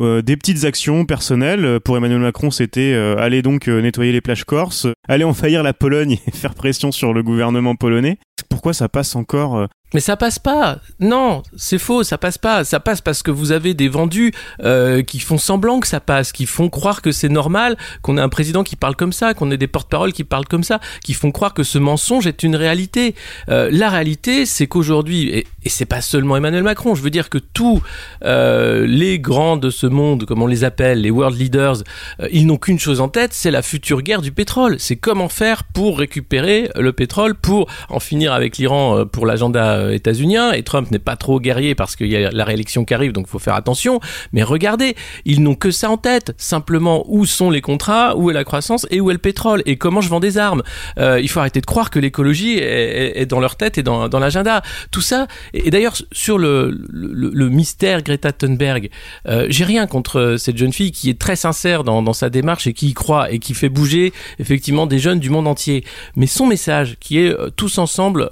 Euh, 0.00 0.22
des 0.22 0.36
petites 0.36 0.64
actions 0.64 1.04
personnelles. 1.04 1.80
Pour 1.80 1.96
Emmanuel 1.96 2.20
Macron, 2.20 2.50
c'était 2.50 2.94
aller 2.94 3.42
donc 3.42 3.66
nettoyer 3.68 4.12
les 4.12 4.20
plages 4.20 4.44
corses, 4.44 4.86
aller 5.08 5.24
envahir 5.24 5.62
la 5.62 5.72
Pologne 5.72 6.18
et 6.26 6.30
faire 6.30 6.54
pression 6.54 6.92
sur 6.92 7.12
le 7.12 7.22
gouvernement 7.22 7.74
polonais. 7.74 8.18
Pourquoi 8.48 8.72
ça 8.72 8.88
passe 8.88 9.16
encore 9.16 9.68
mais 9.94 10.00
ça 10.00 10.18
passe 10.18 10.38
pas. 10.38 10.80
Non, 11.00 11.42
c'est 11.56 11.78
faux, 11.78 12.02
ça 12.02 12.18
passe 12.18 12.36
pas. 12.36 12.62
Ça 12.64 12.78
passe 12.78 13.00
parce 13.00 13.22
que 13.22 13.30
vous 13.30 13.52
avez 13.52 13.72
des 13.72 13.88
vendus 13.88 14.32
euh, 14.62 15.02
qui 15.02 15.18
font 15.18 15.38
semblant 15.38 15.80
que 15.80 15.86
ça 15.86 16.00
passe, 16.00 16.32
qui 16.32 16.44
font 16.44 16.68
croire 16.68 17.00
que 17.00 17.10
c'est 17.10 17.30
normal, 17.30 17.78
qu'on 18.02 18.18
ait 18.18 18.20
un 18.20 18.28
président 18.28 18.64
qui 18.64 18.76
parle 18.76 18.96
comme 18.96 19.14
ça, 19.14 19.32
qu'on 19.32 19.50
ait 19.50 19.56
des 19.56 19.66
porte-paroles 19.66 20.12
qui 20.12 20.24
parlent 20.24 20.46
comme 20.46 20.62
ça, 20.62 20.80
qui 21.02 21.14
font 21.14 21.32
croire 21.32 21.54
que 21.54 21.62
ce 21.62 21.78
mensonge 21.78 22.26
est 22.26 22.42
une 22.42 22.54
réalité. 22.54 23.14
Euh, 23.48 23.70
la 23.72 23.88
réalité, 23.88 24.44
c'est 24.44 24.66
qu'aujourd'hui, 24.66 25.30
et, 25.30 25.46
et 25.64 25.68
c'est 25.70 25.86
pas 25.86 26.02
seulement 26.02 26.36
Emmanuel 26.36 26.64
Macron, 26.64 26.94
je 26.94 27.00
veux 27.00 27.10
dire 27.10 27.30
que 27.30 27.38
tous 27.38 27.82
euh, 28.24 28.86
les 28.86 29.18
grands 29.18 29.56
de 29.56 29.70
ce 29.70 29.86
monde, 29.90 30.24
comme 30.24 30.42
on 30.42 30.46
les 30.46 30.64
appelle, 30.64 31.00
les 31.00 31.10
world 31.10 31.38
leaders, 31.38 31.82
euh, 32.20 32.28
ils 32.32 32.46
n'ont 32.46 32.56
qu'une 32.56 32.78
chose 32.78 33.00
en 33.00 33.08
tête, 33.08 33.32
c'est 33.32 33.50
la 33.50 33.62
future 33.62 34.02
guerre 34.02 34.22
du 34.22 34.32
pétrole. 34.32 34.76
C'est 34.78 34.96
comment 34.96 35.28
faire 35.28 35.64
pour 35.64 35.98
récupérer 35.98 36.70
le 36.76 36.92
pétrole, 36.92 37.34
pour 37.34 37.68
en 37.88 38.00
finir 38.00 38.32
avec 38.32 38.58
l'Iran 38.58 38.98
euh, 38.98 39.04
pour 39.04 39.26
l'agenda 39.26 39.76
euh, 39.76 39.90
états-unien, 39.90 40.52
et 40.52 40.62
Trump 40.62 40.90
n'est 40.90 40.98
pas 40.98 41.16
trop 41.16 41.40
guerrier 41.40 41.74
parce 41.74 41.96
qu'il 41.96 42.08
y 42.08 42.16
a 42.16 42.30
la 42.30 42.44
réélection 42.44 42.84
qui 42.84 42.94
arrive, 42.94 43.12
donc 43.12 43.26
il 43.28 43.30
faut 43.30 43.38
faire 43.38 43.54
attention. 43.54 44.00
Mais 44.32 44.42
regardez, 44.42 44.94
ils 45.24 45.42
n'ont 45.42 45.54
que 45.54 45.70
ça 45.70 45.90
en 45.90 45.96
tête. 45.96 46.34
Simplement, 46.36 47.04
où 47.08 47.26
sont 47.26 47.50
les 47.50 47.60
contrats, 47.60 48.16
où 48.16 48.30
est 48.30 48.34
la 48.34 48.44
croissance 48.44 48.86
et 48.90 49.00
où 49.00 49.10
est 49.10 49.14
le 49.14 49.18
pétrole 49.18 49.62
et 49.66 49.76
comment 49.76 50.00
je 50.00 50.08
vends 50.08 50.20
des 50.20 50.38
armes. 50.38 50.62
Il 50.98 51.28
faut 51.28 51.40
arrêter 51.40 51.60
de 51.60 51.66
croire 51.66 51.90
que 51.90 51.98
l'écologie 51.98 52.58
est, 52.58 53.26
dans 53.26 53.40
leur 53.40 53.56
tête 53.56 53.78
et 53.78 53.82
dans, 53.82 54.08
l'agenda. 54.18 54.62
Tout 54.90 55.00
ça. 55.00 55.26
Et, 55.54 55.70
d'ailleurs, 55.70 55.94
sur 56.12 56.38
le, 56.38 56.70
mystère 57.48 58.02
Greta 58.02 58.32
Thunberg, 58.32 58.90
j'ai 59.48 59.64
rien 59.64 59.77
contre 59.86 60.36
cette 60.38 60.56
jeune 60.56 60.72
fille 60.72 60.92
qui 60.92 61.10
est 61.10 61.18
très 61.18 61.36
sincère 61.36 61.84
dans, 61.84 62.12
sa 62.12 62.30
démarche 62.30 62.66
et 62.66 62.72
qui 62.72 62.88
y 62.88 62.94
croit 62.94 63.30
et 63.30 63.38
qui 63.38 63.54
fait 63.54 63.68
bouger 63.68 64.12
effectivement 64.38 64.86
des 64.86 64.98
jeunes 64.98 65.20
du 65.20 65.30
monde 65.30 65.46
entier. 65.46 65.84
Mais 66.16 66.26
son 66.26 66.46
message, 66.46 66.96
qui 67.00 67.18
est 67.18 67.34
tous 67.56 67.78
ensemble 67.78 68.28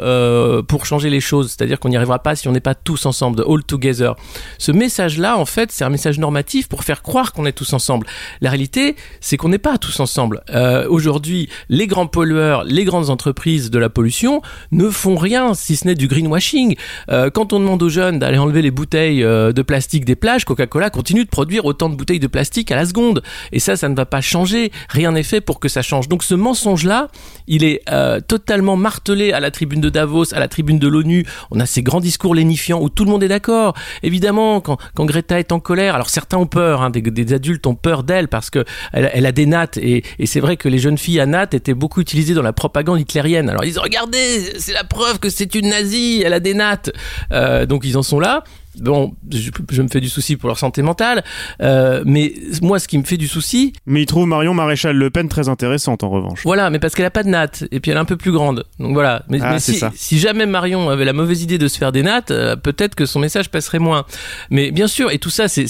pour 0.67 0.87
changer 0.87 1.11
les 1.11 1.21
choses 1.21 1.37
c'est-à-dire 1.45 1.79
qu'on 1.81 1.89
n'y 1.89 1.97
arrivera 1.97 2.19
pas 2.19 2.37
si 2.37 2.49
on 2.49 2.53
n'est 2.53 2.61
pas 2.61 2.75
tous 2.75 3.07
ensemble, 3.07 3.45
all 3.49 3.63
together. 3.65 4.15
Ce 4.59 4.73
message-là, 4.73 5.37
en 5.39 5.45
fait, 5.45 5.73
c'est 5.73 5.85
un 5.85 5.91
message 5.91 6.19
normatif 6.19 6.69
pour 6.69 6.85
faire 6.85 7.03
croire 7.03 7.33
qu'on 7.33 7.47
est 7.47 7.53
tous 7.53 7.73
ensemble. 7.73 8.07
La 8.41 8.51
réalité, 8.51 8.97
c'est 9.21 9.37
qu'on 9.37 9.49
n'est 9.49 9.59
pas 9.59 9.79
tous 9.79 10.01
ensemble. 10.01 10.43
Euh, 10.51 10.87
Aujourd'hui, 10.89 11.49
les 11.69 11.87
grands 11.87 12.07
pollueurs, 12.07 12.65
les 12.65 12.85
grandes 12.85 13.11
entreprises 13.11 13.71
de 13.71 13.79
la 13.79 13.89
pollution 13.89 14.43
ne 14.73 14.89
font 14.89 15.17
rien 15.17 15.55
si 15.55 15.77
ce 15.77 15.87
n'est 15.87 15.95
du 15.95 16.09
greenwashing. 16.09 16.77
Euh, 17.11 17.31
quand 17.31 17.53
on 17.53 17.61
demande 17.61 17.83
aux 17.83 17.89
jeunes 17.89 18.19
d'aller 18.19 18.39
enlever 18.39 18.63
les 18.63 18.71
bouteilles 18.71 19.23
euh, 19.23 19.53
de 19.53 19.63
plastique 19.63 20.05
des 20.05 20.17
plages, 20.17 20.45
Coca-Cola 20.45 20.91
continue 20.91 21.26
produire 21.27 21.65
autant 21.65 21.89
de 21.89 21.95
bouteilles 21.95 22.21
de 22.21 22.27
plastique 22.27 22.71
à 22.71 22.77
la 22.77 22.87
seconde. 22.87 23.23
Et 23.53 23.59
ça, 23.59 23.77
ça 23.77 23.89
ne 23.89 23.95
va 23.95 24.07
pas 24.07 24.21
changer. 24.21 24.71
Rien 24.89 25.13
n'est 25.13 25.23
fait 25.23 25.41
pour 25.41 25.61
que 25.61 25.69
ça 25.69 25.83
change. 25.83 26.09
Donc 26.09 26.23
ce 26.23 26.35
mensonge-là, 26.35 27.09
il 27.47 27.65
est 27.65 27.83
euh, 27.91 28.21
totalement 28.21 28.77
martelé 28.77 29.33
à 29.33 29.41
la 29.41 29.51
tribune 29.51 29.81
de 29.81 29.91
Davos, 29.91 30.35
à 30.35 30.39
la 30.39 30.49
tribune 30.49 30.79
de 30.79 30.89
l'ONU. 30.89 31.25
On 31.51 31.61
a 31.61 31.67
ces 31.67 31.83
grands 31.83 32.01
discours 32.01 32.35
lénifiants 32.35 32.81
où 32.81 32.89
tout 32.89 33.05
le 33.05 33.11
monde 33.11 33.23
est 33.23 33.29
d'accord. 33.29 33.75
Évidemment, 34.03 34.61
quand, 34.61 34.79
Greta 34.99 35.39
est 35.39 35.53
en 35.53 35.61
colère, 35.61 35.95
alors 35.95 36.11
certains 36.11 36.39
ont 36.39 36.47
peur, 36.47 36.83
hein, 36.83 36.91
des, 36.91 37.33
adultes 37.33 37.67
ont 37.67 37.75
peur 37.75 38.03
d'elle 38.03 38.29
parce 38.29 38.51
que 38.51 38.65
elle, 38.93 39.27
a 39.27 39.33
des 39.33 39.47
nattes. 39.47 39.77
Et, 39.79 40.05
et 40.19 40.27
c'est 40.27 40.41
vrai 40.41 40.57
que 40.57 40.69
les 40.69 40.79
jeunes 40.79 40.99
filles 40.99 41.21
à 41.21 41.27
nattes 41.27 41.55
étaient 41.55 41.75
beaucoup 41.75 42.01
utilisées 42.01 42.35
dans 42.35 42.43
la 42.43 42.53
propagande 42.53 43.01
hitlérienne. 43.01 43.49
Alors 43.49 43.65
ils 43.65 43.69
disent, 43.69 43.79
regardez, 43.79 44.55
c'est 44.59 44.73
la 44.73 44.85
preuve 44.85 45.19
que 45.19 45.31
c'est 45.31 45.55
une 45.55 45.69
nazie, 45.69 46.23
elle 46.25 46.33
a 46.33 46.41
des 46.41 46.55
nattes. 46.55 46.91
Euh, 47.33 47.67
donc 47.67 47.85
ils 47.85 47.97
en 47.97 48.03
sont 48.03 48.21
là 48.21 48.45
bon, 48.81 49.15
je, 49.31 49.51
je, 49.71 49.83
me 49.83 49.89
fais 49.89 50.01
du 50.01 50.09
souci 50.09 50.37
pour 50.37 50.49
leur 50.49 50.59
santé 50.59 50.83
mentale, 50.83 51.25
euh, 51.63 52.03
mais 52.07 52.33
moi, 52.63 52.79
ce 52.79 52.89
qui 52.89 52.99
me 52.99 53.05
fait 53.05 53.17
du 53.17 53.29
souci. 53.29 53.73
Mais 53.87 54.03
il 54.03 54.07
trouve 54.07 54.27
Marion 54.27 54.55
Maréchal 54.55 54.97
Le 54.97 55.11
Pen 55.11 55.29
très 55.29 55.49
intéressante 55.49 56.05
en 56.05 56.11
revanche. 56.11 56.41
Voilà, 56.45 56.71
mais 56.71 56.79
parce 56.79 56.95
qu'elle 56.95 57.07
a 57.07 57.11
pas 57.11 57.23
de 57.23 57.29
nattes 57.29 57.65
et 57.71 57.81
puis 57.81 57.91
elle 57.91 57.97
est 57.97 58.01
un 58.01 58.05
peu 58.05 58.17
plus 58.17 58.33
grande. 58.33 58.65
Donc 58.79 58.93
voilà. 58.93 59.23
Mais, 59.29 59.39
Ah, 59.43 59.53
mais 59.55 59.59
c'est 59.59 59.73
si, 59.73 59.79
ça. 59.79 59.93
si 59.95 60.19
jamais 60.19 60.47
Marion 60.47 60.89
avait 60.91 61.05
la 61.05 61.13
mauvaise 61.13 61.43
idée 61.43 61.59
de 61.59 61.69
se 61.69 61.79
faire 61.79 61.93
des 61.93 62.03
nattes, 62.03 62.31
euh, 62.31 62.57
peut-être 62.57 62.95
que 62.95 63.07
son 63.07 63.21
message 63.21 63.51
passerait 63.51 63.79
moins. 63.79 64.05
Mais 64.51 64.71
bien 64.71 64.87
sûr, 64.89 65.11
et 65.11 65.19
tout 65.19 65.31
ça, 65.31 65.49
c'est- 65.49 65.67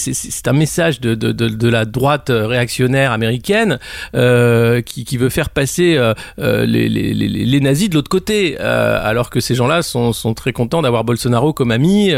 un 0.47 0.53
message 0.53 1.01
de, 1.01 1.13
de, 1.15 1.31
de, 1.31 1.49
de 1.49 1.67
la 1.69 1.83
droite 1.85 2.29
euh, 2.29 2.47
réactionnaire 2.47 3.11
américaine 3.11 3.79
euh, 4.15 4.81
qui, 4.81 5.03
qui 5.03 5.17
veut 5.17 5.29
faire 5.29 5.49
passer 5.49 5.97
euh, 5.97 6.13
les, 6.65 6.87
les, 6.89 7.13
les, 7.13 7.27
les 7.27 7.59
nazis 7.59 7.89
de 7.89 7.95
l'autre 7.95 8.09
côté, 8.09 8.57
alors 8.57 9.29
que 9.29 9.39
ces 9.39 9.55
gens-là 9.55 9.81
sont, 9.81 10.13
sont 10.13 10.33
très 10.33 10.53
contents 10.53 10.81
d'avoir 10.81 11.03
Bolsonaro 11.03 11.53
comme 11.53 11.71
ami, 11.71 12.11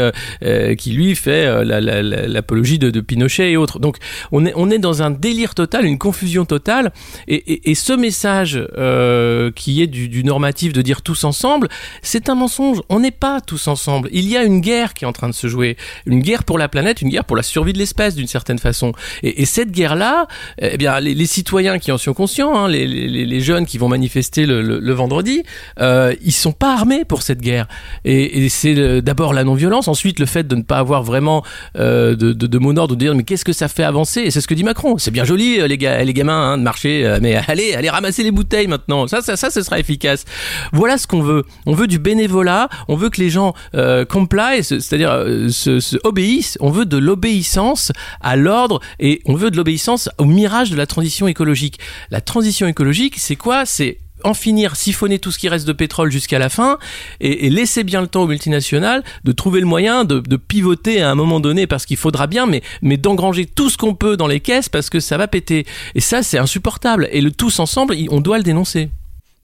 qui 0.80 0.92
lui 0.92 1.14
fait 1.14 1.46
euh, 1.46 1.62
la- 1.62 1.80
la- 1.80 2.02
la- 2.02 2.26
l'apologie 2.26 2.78
de, 2.78 2.90
de 2.90 3.00
Pinochet 3.00 3.52
et 3.52 3.56
autres. 3.56 3.78
Donc 3.78 3.98
on 4.32 4.46
est, 4.46 4.52
on 4.56 4.70
est 4.70 4.78
dans 4.78 5.02
un 5.02 5.10
délire 5.10 5.54
total, 5.54 5.84
une 5.84 5.98
confusion 5.98 6.44
totale, 6.44 6.92
et, 7.28 7.74
ce 7.74 7.92
message 7.92 8.60
euh, 8.76 9.50
qui 9.54 9.82
est 9.82 9.86
du, 9.86 10.24
normatif 10.24 10.72
de 10.72 10.82
dire 10.82 11.02
tous 11.02 11.24
ensemble, 11.24 11.68
c'est 12.02 12.28
un 12.28 12.34
mensonge. 12.34 12.80
On 12.88 13.00
n'est 13.00 13.10
pas 13.10 13.40
tous 13.40 13.68
ensemble. 13.68 14.08
Il 14.12 14.28
y 14.28 14.36
a 14.36 14.42
une 14.42 14.60
guerre 14.60 14.94
qui 14.94 15.04
est 15.04 15.06
en 15.06 15.12
train 15.12 15.28
de 15.28 15.34
se 15.34 15.46
jouer, 15.46 15.76
une 16.06 16.20
guerre 16.20 16.44
pour 16.44 16.58
la 16.58 16.68
planète, 16.68 17.02
une 17.02 17.08
guerre 17.08 17.24
pour 17.24 17.36
la 17.36 17.42
survie 17.42 17.72
de 17.72 17.78
l'espèce 17.78 18.14
d'une 18.14 18.26
certaine 18.26 18.58
façon. 18.58 18.92
Et, 19.22 19.42
et 19.42 19.46
cette 19.46 19.70
guerre-là, 19.70 20.26
eh 20.60 20.76
bien, 20.76 20.98
les, 21.00 21.26
citoyens 21.26 21.78
qui 21.78 21.92
en 21.92 21.98
sont 21.98 22.14
conscients, 22.14 22.54
hein, 22.56 22.68
les, 22.68 23.40
jeunes 23.40 23.66
qui 23.66 23.78
vont 23.78 23.88
manifester 23.88 24.46
le, 24.46 24.92
vendredi, 24.92 25.42
euh, 25.80 26.14
ils 26.22 26.32
sont 26.32 26.52
pas 26.52 26.72
armés 26.74 27.04
pour 27.04 27.22
cette 27.22 27.40
guerre. 27.40 27.66
Et, 28.04 28.44
et 28.44 28.48
c'est 28.48 28.76
euh, 28.76 29.00
d'abord 29.00 29.32
la 29.32 29.44
non-violence, 29.44 29.88
ensuite 29.88 30.18
le 30.18 30.26
fait 30.26 30.46
de 30.46 30.56
ne 30.56 30.62
pas 30.70 30.78
avoir 30.78 31.02
vraiment 31.02 31.42
euh, 31.76 32.14
de, 32.14 32.32
de, 32.32 32.46
de 32.46 32.58
mot 32.58 32.72
de 32.72 32.94
dire 32.94 33.14
mais 33.16 33.24
qu'est-ce 33.24 33.44
que 33.44 33.52
ça 33.52 33.66
fait 33.66 33.82
avancer? 33.82 34.20
Et 34.20 34.30
c'est 34.30 34.40
ce 34.40 34.46
que 34.46 34.54
dit 34.54 34.62
Macron. 34.62 34.98
C'est 34.98 35.10
bien 35.10 35.24
joli 35.24 35.60
euh, 35.60 35.66
les, 35.66 35.76
gars, 35.76 36.02
les 36.04 36.14
gamins 36.14 36.52
hein, 36.52 36.58
de 36.58 36.62
marcher, 36.62 37.04
euh, 37.04 37.18
mais 37.20 37.34
allez, 37.48 37.74
allez 37.74 37.90
ramasser 37.90 38.22
les 38.22 38.30
bouteilles 38.30 38.68
maintenant. 38.68 39.08
Ça, 39.08 39.20
ça, 39.20 39.36
ça, 39.36 39.50
ce 39.50 39.62
sera 39.62 39.80
efficace. 39.80 40.24
Voilà 40.72 40.96
ce 40.96 41.08
qu'on 41.08 41.22
veut. 41.22 41.42
On 41.66 41.74
veut 41.74 41.88
du 41.88 41.98
bénévolat. 41.98 42.68
On 42.86 42.94
veut 42.94 43.10
que 43.10 43.20
les 43.20 43.30
gens 43.30 43.52
euh, 43.74 44.04
comply, 44.04 44.62
ce- 44.62 44.78
c'est-à-dire 44.78 45.10
se 45.50 45.96
obéissent. 46.06 46.56
On 46.60 46.70
veut 46.70 46.86
de 46.86 46.96
l'obéissance 46.98 47.90
à 48.20 48.36
l'ordre 48.36 48.78
et 49.00 49.20
on 49.26 49.34
veut 49.34 49.50
de 49.50 49.56
l'obéissance 49.56 50.08
au 50.18 50.24
mirage 50.24 50.70
de 50.70 50.76
la 50.76 50.86
transition 50.86 51.26
écologique. 51.26 51.80
La 52.12 52.20
transition 52.20 52.68
écologique, 52.68 53.14
c'est 53.18 53.36
quoi? 53.36 53.66
C'est 53.66 53.98
en 54.24 54.34
finir, 54.34 54.76
siphonner 54.76 55.18
tout 55.18 55.30
ce 55.30 55.38
qui 55.38 55.48
reste 55.48 55.66
de 55.66 55.72
pétrole 55.72 56.10
jusqu'à 56.10 56.38
la 56.38 56.48
fin 56.48 56.78
et, 57.20 57.50
laisser 57.50 57.84
bien 57.84 58.00
le 58.00 58.06
temps 58.06 58.22
aux 58.22 58.26
multinationales 58.26 59.02
de 59.24 59.32
trouver 59.32 59.60
le 59.60 59.66
moyen 59.66 60.04
de, 60.04 60.36
pivoter 60.36 61.02
à 61.02 61.10
un 61.10 61.14
moment 61.14 61.40
donné 61.40 61.66
parce 61.66 61.86
qu'il 61.86 61.96
faudra 61.96 62.26
bien, 62.26 62.46
mais, 62.46 62.96
d'engranger 62.96 63.46
tout 63.46 63.70
ce 63.70 63.78
qu'on 63.78 63.94
peut 63.94 64.16
dans 64.16 64.26
les 64.26 64.40
caisses 64.40 64.68
parce 64.68 64.90
que 64.90 65.00
ça 65.00 65.16
va 65.16 65.28
péter. 65.28 65.66
Et 65.94 66.00
ça, 66.00 66.22
c'est 66.22 66.38
insupportable. 66.38 67.08
Et 67.12 67.20
le 67.20 67.30
tous 67.30 67.60
ensemble, 67.60 67.94
on 68.10 68.20
doit 68.20 68.38
le 68.38 68.44
dénoncer. 68.44 68.90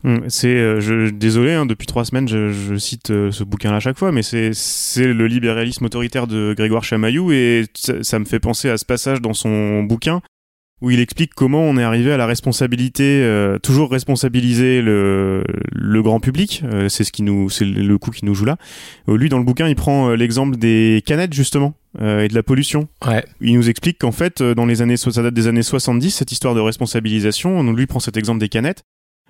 Hum, 0.05 0.25
C'est, 0.29 0.55
euh, 0.55 1.11
désolé, 1.11 1.53
hein, 1.53 1.67
depuis 1.67 1.87
trois 1.87 2.05
semaines, 2.05 2.29
je, 2.29 2.77
cite 2.77 3.11
euh, 3.11 3.31
ce 3.33 3.45
bouquin-là 3.45 3.77
à 3.77 3.81
chaque 3.81 3.99
fois, 3.99 4.13
mais 4.13 4.23
c'est, 4.23 4.53
le 4.97 5.27
libéralisme 5.27 5.85
autoritaire 5.85 6.27
de 6.27 6.55
Grégoire 6.57 6.85
Chamaillou 6.85 7.33
et 7.33 7.65
ça 7.75 8.19
me 8.19 8.25
fait 8.25 8.41
penser 8.41 8.69
à 8.69 8.77
ce 8.77 8.85
passage 8.85 9.21
dans 9.21 9.35
son 9.35 9.83
bouquin 9.83 10.21
où 10.83 10.91
il 10.91 11.01
explique 11.01 11.35
comment 11.35 11.63
on 11.63 11.79
est 11.79 11.83
arrivé 11.83 12.13
à 12.13 12.17
la 12.17 12.27
responsabilité, 12.27 13.23
euh, 13.23 13.59
toujours 13.59 13.91
responsabiliser 13.91 14.83
le, 14.83 15.43
le 15.73 16.03
grand 16.03 16.21
public. 16.21 16.63
Euh, 16.65 16.89
c'est 16.89 17.03
ce 17.05 17.13
qui 17.13 17.23
nous, 17.23 17.49
c'est 17.49 17.65
le 17.65 17.99
coup 17.99 18.11
qui 18.11 18.25
nous 18.27 18.35
joue 18.35 18.45
là. 18.45 18.57
Euh, 19.09 19.17
lui, 19.17 19.29
dans 19.31 19.39
le 19.39 19.45
bouquin, 19.45 19.69
il 19.69 19.77
prend 19.77 20.11
euh, 20.11 20.17
l'exemple 20.17 20.57
des 20.57 21.03
canettes 21.07 21.33
justement 21.33 21.75
euh, 22.01 22.25
et 22.25 22.29
de 22.29 22.35
la 22.35 22.43
pollution. 22.43 22.89
Ouais. 23.07 23.25
Il 23.41 23.55
nous 23.55 23.71
explique 23.71 23.99
qu'en 23.99 24.13
fait, 24.13 24.43
dans 24.43 24.67
les 24.67 24.83
années, 24.83 24.99
ça 24.99 25.23
date 25.23 25.35
des 25.35 25.47
années 25.47 25.63
70, 25.63 26.11
cette 26.11 26.33
histoire 26.33 26.55
de 26.55 26.61
responsabilisation. 26.61 27.59
On 27.59 27.73
lui 27.73 27.87
prend 27.87 28.01
cet 28.01 28.19
exemple 28.19 28.41
des 28.41 28.51
canettes. 28.51 28.85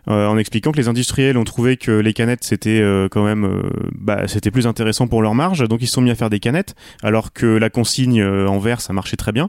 Euh, 0.09 0.29
en 0.29 0.39
expliquant 0.39 0.71
que 0.71 0.77
les 0.77 0.87
industriels 0.87 1.37
ont 1.37 1.45
trouvé 1.45 1.77
que 1.77 1.91
les 1.91 2.13
canettes 2.13 2.45
c'était 2.45 2.81
euh, 2.81 3.09
quand 3.11 3.25
même 3.25 3.45
euh, 3.45 3.63
bah, 3.93 4.29
c'était 4.29 4.53
plus 4.53 4.69
intéressant 4.69 5.09
pour 5.09 5.21
leur 5.21 5.35
marge 5.35 5.67
donc 5.69 5.83
ils 5.83 5.89
se 5.89 5.95
sont 5.95 6.01
mis 6.01 6.13
à 6.13 6.15
faire 6.15 6.31
des 6.31 6.39
canettes 6.39 6.77
alors 7.03 7.33
que 7.33 7.47
la 7.47 7.71
consigne 7.71 8.23
en 8.25 8.59
verre 8.59 8.81
ça 8.81 8.93
marchait 8.93 9.17
très 9.17 9.33
bien. 9.33 9.49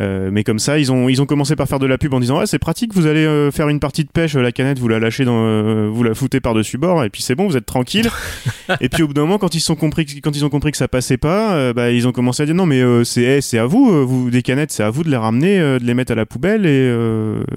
Mais 0.00 0.44
comme 0.44 0.60
ça 0.60 0.78
ils 0.78 0.92
ont 0.92 1.08
ils 1.08 1.20
ont 1.20 1.26
commencé 1.26 1.56
par 1.56 1.66
faire 1.66 1.80
de 1.80 1.86
la 1.86 1.98
pub 1.98 2.14
en 2.14 2.20
disant 2.20 2.38
ah 2.38 2.46
c'est 2.46 2.60
pratique 2.60 2.94
vous 2.94 3.06
allez 3.06 3.50
faire 3.50 3.68
une 3.68 3.80
partie 3.80 4.04
de 4.04 4.10
pêche 4.10 4.34
la 4.34 4.52
canette 4.52 4.78
vous 4.78 4.86
la 4.86 5.00
lâchez 5.00 5.24
dans 5.24 5.90
vous 5.90 6.02
la 6.04 6.14
foutez 6.14 6.38
par 6.38 6.54
dessus 6.54 6.78
bord 6.78 7.02
et 7.02 7.10
puis 7.10 7.20
c'est 7.20 7.34
bon 7.34 7.48
vous 7.48 7.56
êtes 7.56 7.66
tranquille. 7.66 8.08
Et 8.80 8.90
puis 8.90 9.02
au 9.02 9.08
bout 9.08 9.14
d'un 9.14 9.22
moment 9.22 9.38
quand 9.38 9.54
ils 9.54 9.60
sont 9.60 9.74
compris 9.74 10.06
quand 10.22 10.36
ils 10.36 10.44
ont 10.44 10.50
compris 10.50 10.70
que 10.70 10.76
ça 10.76 10.86
passait 10.86 11.16
pas 11.16 11.72
bah, 11.72 11.90
ils 11.90 12.06
ont 12.06 12.12
commencé 12.12 12.44
à 12.44 12.46
dire 12.46 12.54
non 12.54 12.66
mais 12.66 12.80
c'est 13.04 13.22
eh, 13.22 13.40
c'est 13.40 13.58
à 13.58 13.66
vous 13.66 14.06
vous 14.06 14.30
des 14.30 14.42
canettes 14.42 14.70
c'est 14.70 14.84
à 14.84 14.90
vous 14.90 15.02
de 15.02 15.10
les 15.10 15.16
ramener 15.16 15.58
de 15.58 15.84
les 15.84 15.94
mettre 15.94 16.12
à 16.12 16.14
la 16.14 16.26
poubelle 16.26 16.64
et 16.64 16.88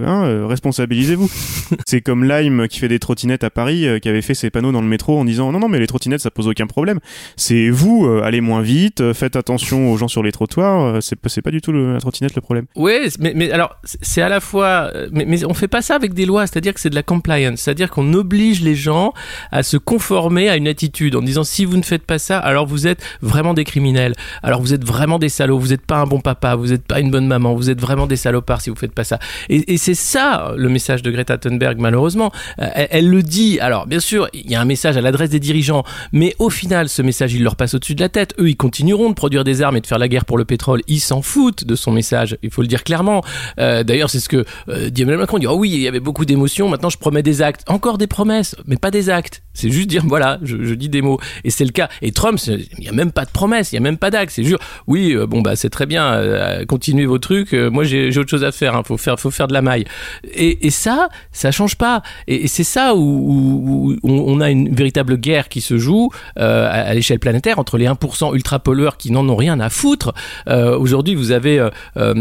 hein, 0.03 0.47
responsabilisez-vous. 0.47 1.29
C'est 1.85 2.01
comme 2.01 2.23
Qui 2.69 2.79
fait 2.79 2.87
des 2.87 2.99
trottinettes 2.99 3.43
à 3.43 3.49
Paris 3.49 3.85
euh, 3.87 3.99
qui 3.99 4.07
avait 4.09 4.21
fait 4.21 4.33
ses 4.33 4.49
panneaux 4.49 4.71
dans 4.71 4.81
le 4.81 4.87
métro 4.87 5.19
en 5.19 5.25
disant 5.25 5.51
non 5.51 5.59
non 5.59 5.67
mais 5.69 5.79
les 5.79 5.87
trottinettes 5.87 6.21
ça 6.21 6.31
pose 6.31 6.47
aucun 6.47 6.67
problème 6.67 6.99
c'est 7.35 7.69
vous 7.69 8.05
euh, 8.05 8.21
allez 8.23 8.41
moins 8.41 8.61
vite 8.61 9.01
euh, 9.01 9.13
faites 9.13 9.35
attention 9.35 9.91
aux 9.91 9.97
gens 9.97 10.07
sur 10.07 10.23
les 10.23 10.31
trottoirs 10.31 11.01
c'est 11.01 11.17
c'est 11.27 11.41
pas 11.41 11.51
du 11.51 11.61
tout 11.61 11.71
la 11.71 11.99
trottinette 11.99 12.35
le 12.35 12.41
problème 12.41 12.65
Ouais, 12.75 13.07
mais, 13.19 13.51
alors 13.51 13.75
c'est- 13.83 14.21
à 14.21 14.29
la 14.29 14.39
fois, 14.39 14.91
mais, 15.11 15.25
mais 15.25 15.43
on 15.45 15.53
fait 15.53 15.67
pas 15.67 15.81
ça 15.81 15.95
avec 15.95 16.13
des 16.13 16.25
lois, 16.25 16.45
c'est-à-dire 16.47 16.73
que 16.73 16.79
c'est 16.79 16.89
de 16.91 16.95
la 16.95 17.03
compliance, 17.03 17.59
c'est-à-dire 17.61 17.89
qu'on 17.89 18.13
oblige 18.13 18.61
les 18.61 18.75
gens 18.75 19.13
à 19.51 19.63
se 19.63 19.77
conformer 19.77 20.47
à 20.49 20.55
une 20.57 20.67
attitude 20.67 21.15
en 21.15 21.21
disant 21.21 21.43
si 21.43 21.65
vous 21.65 21.75
ne 21.77 21.81
faites 21.81 22.03
pas 22.03 22.19
ça, 22.19 22.37
alors 22.37 22.67
vous 22.67 22.85
êtes 22.87 23.01
vraiment 23.21 23.53
des 23.53 23.63
criminels, 23.63 24.13
alors 24.43 24.61
vous 24.61 24.73
êtes 24.73 24.83
vraiment 24.85 25.17
des 25.19 25.29
salauds, 25.29 25.57
vous 25.59 25.69
n'êtes 25.69 25.85
pas 25.85 25.97
un 25.97 26.05
bon 26.05 26.19
papa, 26.21 26.55
vous 26.55 26.67
n'êtes 26.67 26.85
pas 26.85 26.99
une 26.99 27.09
bonne 27.09 27.25
maman, 27.27 27.55
vous 27.55 27.69
êtes 27.71 27.81
vraiment 27.81 28.05
des 28.07 28.15
salopards 28.15 28.61
si 28.61 28.69
vous 28.69 28.75
faites 28.75 28.93
pas 28.93 29.03
ça. 29.03 29.17
Et 29.49 29.77
c'est 29.77 29.95
ça 29.95 30.53
le 30.55 30.69
message 30.69 31.01
de 31.01 31.09
Greta 31.11 31.37
Thunberg 31.37 31.79
malheureusement. 31.79 32.20
Euh, 32.59 32.67
elle, 32.73 33.09
le 33.09 33.23
dit. 33.23 33.59
Alors 33.59 33.87
bien 33.87 33.99
sûr, 33.99 34.27
il 34.33 34.49
y 34.49 34.55
a 34.55 34.61
un 34.61 34.65
message 34.65 34.97
à 34.97 35.01
l'adresse 35.01 35.29
des 35.29 35.39
dirigeants, 35.39 35.83
mais 36.11 36.35
au 36.39 36.49
final, 36.49 36.89
ce 36.89 37.01
message 37.01 37.33
il 37.33 37.43
leur 37.43 37.55
passe 37.55 37.73
au-dessus 37.73 37.95
de 37.95 38.01
la 38.01 38.09
tête. 38.09 38.33
Eux, 38.39 38.49
ils 38.49 38.57
continueront 38.57 39.09
de 39.09 39.15
produire 39.15 39.43
des 39.43 39.61
armes 39.61 39.77
et 39.77 39.81
de 39.81 39.87
faire 39.87 39.97
la 39.97 40.07
guerre 40.07 40.25
pour 40.25 40.37
le 40.37 40.45
pétrole. 40.45 40.81
Ils 40.87 40.99
s'en 40.99 41.21
foutent 41.21 41.65
de 41.65 41.75
son 41.75 41.91
message. 41.91 42.37
Il 42.43 42.51
faut 42.51 42.61
le 42.61 42.67
dire 42.67 42.83
clairement. 42.83 43.23
Euh, 43.59 43.83
D'ailleurs, 43.83 44.09
c'est 44.09 44.19
ce 44.19 44.29
que 44.29 44.45
euh, 44.69 44.89
Emmanuel 44.95 45.19
Macron. 45.19 45.37
Il 45.37 45.41
dit 45.41 45.47
oh 45.47 45.55
oui, 45.55 45.71
il 45.71 45.81
y 45.81 45.87
avait 45.87 45.99
beaucoup 45.99 46.25
d'émotions. 46.25 46.69
Maintenant, 46.69 46.89
je 46.89 46.97
promets 46.97 47.23
des 47.23 47.41
actes. 47.41 47.63
Encore 47.67 47.97
des 47.97 48.07
promesses, 48.07 48.55
mais 48.65 48.77
pas 48.77 48.91
des 48.91 49.09
actes. 49.09 49.41
C'est 49.53 49.69
juste 49.69 49.89
dire 49.89 50.03
voilà, 50.05 50.39
je, 50.43 50.73
dis 50.73 50.89
des 50.89 51.01
mots. 51.01 51.19
Et 51.43 51.49
c'est 51.49 51.65
le 51.65 51.71
cas. 51.71 51.89
Et 52.01 52.11
Trump, 52.11 52.39
il 52.47 52.83
y 52.83 52.89
a 52.89 52.93
même 52.93 53.11
pas 53.11 53.25
de 53.25 53.31
promesses, 53.31 53.71
il 53.71 53.75
y 53.75 53.77
a 53.77 53.81
même 53.81 53.97
pas 53.97 54.11
d'actes. 54.11 54.31
C'est 54.33 54.43
juste 54.43 54.59
oui, 54.87 55.13
euh, 55.13 55.25
bon 55.25 55.41
bah 55.41 55.55
c'est 55.55 55.69
très 55.69 55.85
bien. 55.85 56.21
continuez 56.67 57.05
vos 57.05 57.19
trucs. 57.19 57.53
moi, 57.53 57.83
j'ai 57.83 58.11
j'ai 58.11 58.19
autre 58.19 58.29
chose 58.29 58.43
à 58.43 58.51
faire. 58.51 58.75
Hein, 58.75 58.83
faut 58.85 58.97
faire, 58.97 59.19
faut 59.19 59.31
faire 59.31 59.47
de 59.47 59.53
la 59.53 59.61
maille. 59.61 59.85
Et, 60.33 60.67
et 60.67 60.69
ça, 60.69 61.09
ça 61.31 61.51
change 61.51 61.75
pas. 61.75 62.01
Et, 62.27 62.47
c'est 62.47 62.63
ça 62.63 62.95
où, 62.95 63.95
on, 64.03 64.41
a 64.41 64.49
une 64.49 64.73
véritable 64.73 65.17
guerre 65.17 65.49
qui 65.49 65.61
se 65.61 65.77
joue 65.77 66.09
euh, 66.39 66.67
à, 66.69 66.93
l'échelle 66.93 67.19
planétaire 67.19 67.59
entre 67.59 67.77
les 67.77 67.85
1% 67.85 68.33
ultra 68.35 68.59
pollueurs 68.59 68.97
qui 68.97 69.11
n'en 69.11 69.27
ont 69.27 69.35
rien 69.35 69.59
à 69.59 69.69
foutre. 69.69 70.13
Euh, 70.47 70.77
Aujourd'hui, 70.77 71.15
vous 71.15 71.31
avez 71.31 71.59
euh, 71.97 72.13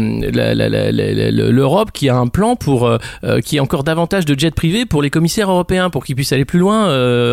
l'Europe 1.51 1.91
qui 1.93 2.09
a 2.09 2.15
un 2.15 2.27
plan 2.27 2.55
pour 2.55 2.91
qui 3.43 3.57
ait 3.57 3.59
encore 3.59 3.83
davantage 3.83 4.25
de 4.25 4.37
jets 4.37 4.51
privés 4.51 4.85
pour 4.85 5.01
les 5.01 5.09
commissaires 5.09 5.49
européens 5.49 5.89
pour 5.89 6.05
qu'ils 6.05 6.15
puissent 6.15 6.33
aller 6.33 6.45
plus 6.45 6.59
loin 6.59 6.87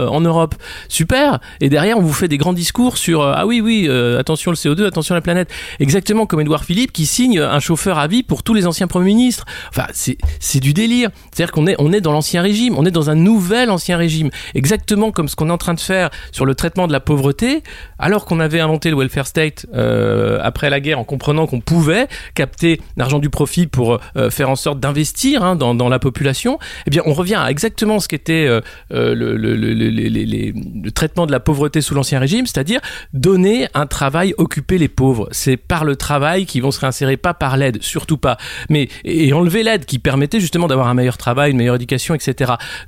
en 0.09 0.21
Europe. 0.21 0.55
Super. 0.89 1.39
Et 1.61 1.69
derrière, 1.69 1.99
on 1.99 2.03
vous 2.03 2.13
fait 2.13 2.29
des 2.29 2.39
grands 2.39 2.53
discours 2.53 2.97
sur 2.97 3.23
ah 3.23 3.47
oui 3.47 3.61
oui 3.61 3.89
attention 4.19 4.51
le 4.51 4.57
CO2, 4.57 4.87
attention 4.87 5.15
la 5.15 5.21
planète. 5.21 5.51
Exactement 5.81 6.27
comme 6.27 6.41
Édouard 6.41 6.65
Philippe 6.65 6.93
qui 6.93 7.07
signe 7.07 7.39
un 7.41 7.61
chauffeur 7.61 7.99
à 7.99 8.07
vie 8.07 8.23
pour 8.23 8.43
tous 8.43 8.55
les 8.55 8.67
anciens 8.67 8.87
premiers 8.87 9.07
ministres. 9.07 9.45
Enfin, 9.71 9.87
c'est 9.93 10.61
du 10.61 10.73
délire. 10.73 11.11
C'est-à-dire 11.33 11.53
qu'on 11.53 11.67
est 11.67 11.77
on 11.79 11.93
est 11.93 12.01
dans 12.01 12.13
l'ancien 12.13 12.43
On 12.77 12.85
est 12.87 12.91
dans 12.91 13.11
un 13.11 13.15
nouvel 13.15 13.71
ancien 13.71 13.97
régime. 13.97 14.31
Exactement 14.55 15.11
comme 15.11 15.29
ce 15.29 15.37
qu'on 15.37 15.49
est 15.49 15.53
en 15.53 15.59
train 15.59 15.75
de 15.75 15.81
faire 15.81 16.11
sur 16.33 16.47
le 16.47 16.55
traitement 16.55 16.87
de 16.87 16.93
la 16.93 17.01
pauvreté, 17.01 17.63
alors 17.99 18.25
qu'on 18.25 18.41
avait 18.41 18.61
inventé 18.61 18.91
le 18.91 18.97
welfare 18.97 19.27
state 19.27 19.67
euh, 19.75 20.39
après 20.43 20.71
la 20.71 20.81
guerre 20.81 20.99
en 20.99 21.05
comprenant 21.05 21.47
qu'on 21.47 21.61
pouvait 21.61 22.09
capter 22.35 22.81
l'argent 22.97 23.19
du 23.19 23.31
profit 23.31 23.67
pour 23.67 23.99
euh, 24.17 24.31
faire 24.31 24.51
en 24.51 24.57
sorte 24.57 24.81
d'investir 24.81 25.43
hein, 25.43 25.57
dans, 25.57 25.89
la 25.89 25.99
population. 25.99 26.59
Eh 26.87 26.91
bien, 26.91 27.03
on 27.07 27.13
revient 27.13 27.37
à 27.37 27.51
exactement 27.51 27.99
ce 27.99 28.09
qu'était 28.09 28.47
euh, 28.47 28.61
euh 28.93 29.15
le, 29.15 30.91
traitement 30.91 31.27
de 31.27 31.33
la 31.33 31.41
pauvreté 31.41 31.81
sous 31.81 31.95
l'ancien 31.95 32.19
régime, 32.19 32.47
c'est-à-dire 32.47 32.81
donner 33.13 33.69
un 33.75 33.87
travail, 33.87 34.35
occuper 34.39 34.79
les 34.79 34.89
pauvres. 34.89 35.29
C'est 35.33 35.57
par 35.57 35.85
le 35.85 35.97
travail 35.97 36.47
qu'ils 36.47 36.63
vont 36.63 36.71
se 36.71 36.81
réinsérer, 36.81 37.17
pas 37.17 37.35
par 37.35 37.57
l'aide, 37.57 37.83
surtout 37.83 38.17
pas. 38.17 38.37
Mais 38.69 38.89
et 39.05 39.33
enlever 39.33 39.63
l'aide 39.63 39.85
qui 39.85 39.99
permettait 39.99 40.41
justement 40.41 40.67
d'avoir 40.67 40.89
un 40.89 40.95
meilleur 40.95 41.17
travail, 41.17 41.51
une 41.51 41.57
meilleure 41.57 41.77
éducation, 41.77 42.15
etc. 42.15 42.28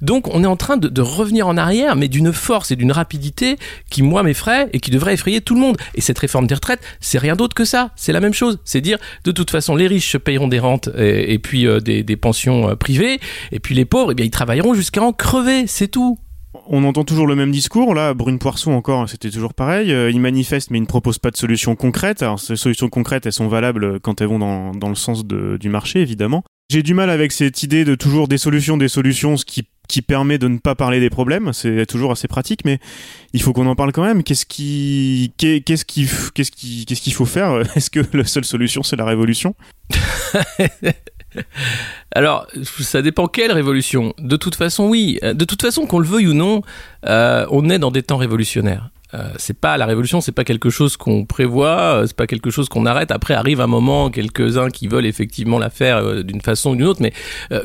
Donc 0.02 0.28
on 0.35 0.42
est 0.44 0.47
en 0.47 0.56
train 0.56 0.76
de, 0.76 1.00
revenir 1.00 1.49
en 1.49 1.56
arrière, 1.56 1.97
mais 1.97 2.09
d'une 2.09 2.32
force 2.32 2.70
et 2.70 2.76
d'une 2.76 2.92
rapidité 2.92 3.56
qui, 3.90 4.02
moi, 4.02 4.23
m'effraie 4.23 4.68
et 4.73 4.80
qui 4.80 4.90
devrait 4.90 5.14
effrayer 5.14 5.40
tout 5.40 5.54
le 5.54 5.61
monde. 5.61 5.76
Et 5.94 6.00
cette 6.00 6.18
réforme 6.18 6.47
des 6.47 6.54
retraites, 6.54 6.80
c'est 7.00 7.18
rien 7.18 7.37
d'autre 7.37 7.54
que 7.54 7.64
ça. 7.64 7.90
C'est 7.97 8.12
la 8.12 8.20
même 8.20 8.35
chose. 8.35 8.59
C'est 8.64 8.80
dire, 8.80 8.99
de 9.25 9.32
toute 9.32 9.50
façon, 9.50 9.76
les 9.76 9.87
riches 9.87 10.18
payeront 10.18 10.49
des 10.49 10.59
rentes 10.59 10.90
et, 10.97 11.38
puis 11.38 11.66
euh, 11.66 11.80
des, 11.80 12.16
pensions 12.16 12.70
euh, 12.70 12.75
privées, 12.75 13.18
et 13.52 13.61
puis 13.61 13.75
les 13.75 13.85
pauvres, 13.85 14.12
eh 14.16 14.25
ils 14.25 14.30
travailleront 14.30 14.75
jusqu'à 14.75 15.02
en 15.02 15.12
crever. 15.12 15.66
C'est 15.66 15.88
tout. 15.88 16.18
On 16.66 16.85
entend 16.85 17.04
toujours 17.04 17.26
le 17.26 17.37
même 17.37 17.52
discours. 17.52 17.94
Là, 17.94 18.12
Brune 18.12 18.38
Poisson 18.38 18.73
encore, 18.73 19.09
c'était 19.09 19.30
toujours 19.30 19.54
pareil. 19.54 19.92
Euh, 19.92 20.11
ils 20.11 20.20
manifestent, 20.20 20.70
mais 20.70 20.78
ils 20.78 20.82
ne 20.82 20.87
proposent 20.87 21.18
pas 21.18 21.30
de 21.30 21.37
solutions 21.37 21.76
concrètes. 21.76 22.23
Alors, 22.23 22.40
ces 22.40 22.56
solutions 22.56 22.88
concrètes, 22.88 23.26
elles 23.26 23.32
sont 23.32 23.49
valables 23.49 24.00
quand 24.00 24.20
elles 24.20 24.28
vont 24.28 24.38
dans, 24.73 24.88
le 24.88 24.94
sens 24.94 25.25
du 25.25 25.68
marché, 25.68 26.00
évidemment. 26.00 26.44
J'ai 26.71 26.85
du 26.85 26.95
mal 26.95 27.11
avec 27.11 27.33
cette 27.33 27.65
idée 27.65 27.85
de 27.85 27.97
toujours 27.97 28.29
des 28.29 28.39
solutions, 28.39 28.77
des 28.77 28.87
solutions, 28.87 29.37
ce 29.37 29.45
qui, 29.45 29.67
qui 29.89 30.03
permet 30.03 30.39
de 30.39 30.47
ne 30.47 30.59
pas 30.59 30.77
parler 30.77 31.00
des 31.00 31.11
problèmes. 31.11 31.53
C'est 31.53 31.85
toujours 31.85 32.12
assez 32.12 32.29
pratique, 32.29 32.65
mais 32.65 32.79
il 33.33 33.43
faut 33.43 33.53
qu'on 33.53 33.67
en 33.67 33.75
parle 33.75 33.91
quand 33.91 34.05
même. 34.05 34.23
Qu'est-ce 34.23 34.47
qui, 34.47 35.33
qu'est-ce 35.37 35.85
qui, 35.85 36.09
qu'est-ce 36.33 36.53
qui, 36.53 36.87
qu'est-ce 36.87 37.00
qu'il 37.00 37.12
faut 37.12 37.27
faire? 37.27 37.61
Est-ce 37.77 37.91
que 37.91 37.99
la 38.17 38.25
seule 38.25 38.45
solution, 38.45 38.85
c'est 38.85 38.95
la 38.95 39.05
révolution? 39.05 39.57
Alors, 42.15 42.47
ça 42.62 43.03
dépend 43.03 43.27
quelle 43.27 43.50
révolution. 43.50 44.15
De 44.21 44.37
toute 44.37 44.55
façon, 44.55 44.89
oui. 44.89 45.19
De 45.25 45.45
toute 45.45 45.62
façon, 45.62 45.87
qu'on 45.87 45.99
le 45.99 46.07
veuille 46.07 46.29
ou 46.29 46.35
non, 46.35 46.62
euh, 47.05 47.47
on 47.50 47.69
est 47.69 47.81
dans 47.81 47.91
des 47.91 48.05
temps 48.05 48.17
révolutionnaires. 48.17 48.91
Euh, 49.14 49.31
c'est 49.37 49.59
pas 49.59 49.76
la 49.76 49.87
révolution, 49.87 50.21
c'est 50.21 50.33
pas 50.33 50.45
quelque 50.45 50.71
chose 50.71 50.97
qu'on 50.97 51.25
prévoit, 51.25 51.69
euh, 51.69 52.07
c'est 52.07 52.17
pas 52.17 52.26
quelque 52.26 52.50
chose 52.50 52.69
qu'on 52.69 52.87
arrête. 52.87 53.11
Après 53.11 53.35
arrive 53.35 53.61
un 53.61 53.67
moment, 53.67 54.11
quelques 54.11 54.57
uns 54.57 54.71
qui 54.71 54.87
veulent 54.87 55.07
effectivement 55.07 55.59
la 55.59 55.71
faire 55.71 55.97
euh, 55.99 56.23
d'une 56.23 56.40
façon 56.40 56.71
ou 56.71 56.76
d'une 56.76 56.87
autre, 56.87 57.02
mais 57.02 57.12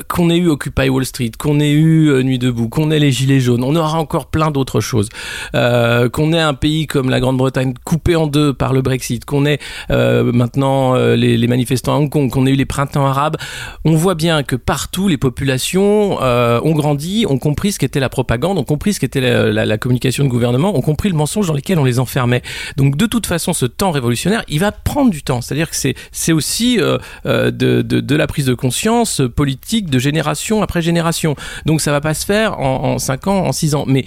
qu'on 0.08 0.30
ait 0.30 0.36
eu 0.36 0.48
Occupy 0.48 0.88
Wall 0.88 1.04
Street, 1.04 1.30
qu'on 1.38 1.60
ait 1.60 1.72
eu 1.72 2.22
Nuit 2.24 2.38
debout, 2.38 2.68
qu'on 2.68 2.90
ait 2.90 2.98
les 2.98 3.12
gilets 3.12 3.40
jaunes, 3.40 3.62
on 3.62 3.76
aura 3.76 3.98
encore 3.98 4.26
plein 4.26 4.50
d'autres 4.50 4.80
choses. 4.80 5.08
qu'on 5.52 6.32
ait 6.32 6.40
un 6.40 6.54
pays 6.54 6.86
comme 6.86 7.10
la 7.10 7.20
Grande-Bretagne 7.20 7.74
coupé 7.84 8.16
en 8.16 8.26
deux 8.26 8.52
par 8.52 8.72
le 8.72 8.82
Brexit, 8.82 9.24
qu'on 9.24 9.46
ait 9.46 9.58
maintenant 9.88 10.94
les, 10.94 11.46
manifestants 11.46 11.94
à 11.94 11.98
Hong 11.98 12.10
Kong, 12.10 12.30
qu'on 12.30 12.46
ait 12.46 12.52
eu 12.52 12.56
les 12.56 12.64
printemps 12.64 13.06
arabes, 13.06 13.36
on 13.84 13.94
voit 13.94 14.14
bien 14.14 14.42
que 14.42 14.56
partout 14.56 15.08
les 15.08 15.18
populations 15.18 16.18
ont 16.20 16.72
grandi, 16.72 17.26
ont 17.28 17.38
compris 17.38 17.72
ce 17.72 17.78
qu'était 17.78 18.00
la 18.00 18.08
propagande, 18.08 18.58
ont 18.58 18.64
compris 18.64 18.94
ce 18.94 19.00
qu'était 19.00 19.20
la, 19.20 19.66
la 19.66 19.78
communication 19.78 20.24
de 20.24 20.28
gouvernement, 20.28 20.76
ont 20.76 20.82
compris 20.82 21.08
le 21.08 21.14
mensonge 21.14 21.35
dans 21.44 21.54
lesquels 21.54 21.78
on 21.78 21.84
les 21.84 21.98
enfermait. 21.98 22.42
Donc 22.76 22.96
de 22.96 23.06
toute 23.06 23.26
façon, 23.26 23.52
ce 23.52 23.66
temps 23.66 23.90
révolutionnaire, 23.90 24.42
il 24.48 24.60
va 24.60 24.72
prendre 24.72 25.10
du 25.10 25.22
temps. 25.22 25.40
C'est-à-dire 25.40 25.68
que 25.70 25.76
c'est 25.76 26.32
aussi 26.32 26.80
euh, 26.80 26.98
euh, 27.26 27.50
de, 27.50 27.82
de, 27.82 28.16
la 28.16 28.26
prise 28.26 28.46
de 28.46 28.54
conscience 28.54 29.20
politique 29.34 29.90
de 29.90 29.98
génération 29.98 30.62
après 30.62 30.80
génération. 30.80 31.36
Donc 31.66 31.80
ça 31.80 31.92
va 31.92 32.00
pas 32.00 32.14
se 32.14 32.24
faire 32.24 32.58
en, 32.58 32.94
en 32.94 32.98
5 32.98 33.26
ans, 33.26 33.46
en 33.46 33.52
6 33.52 33.74
ans. 33.74 33.84
Mais 33.86 34.04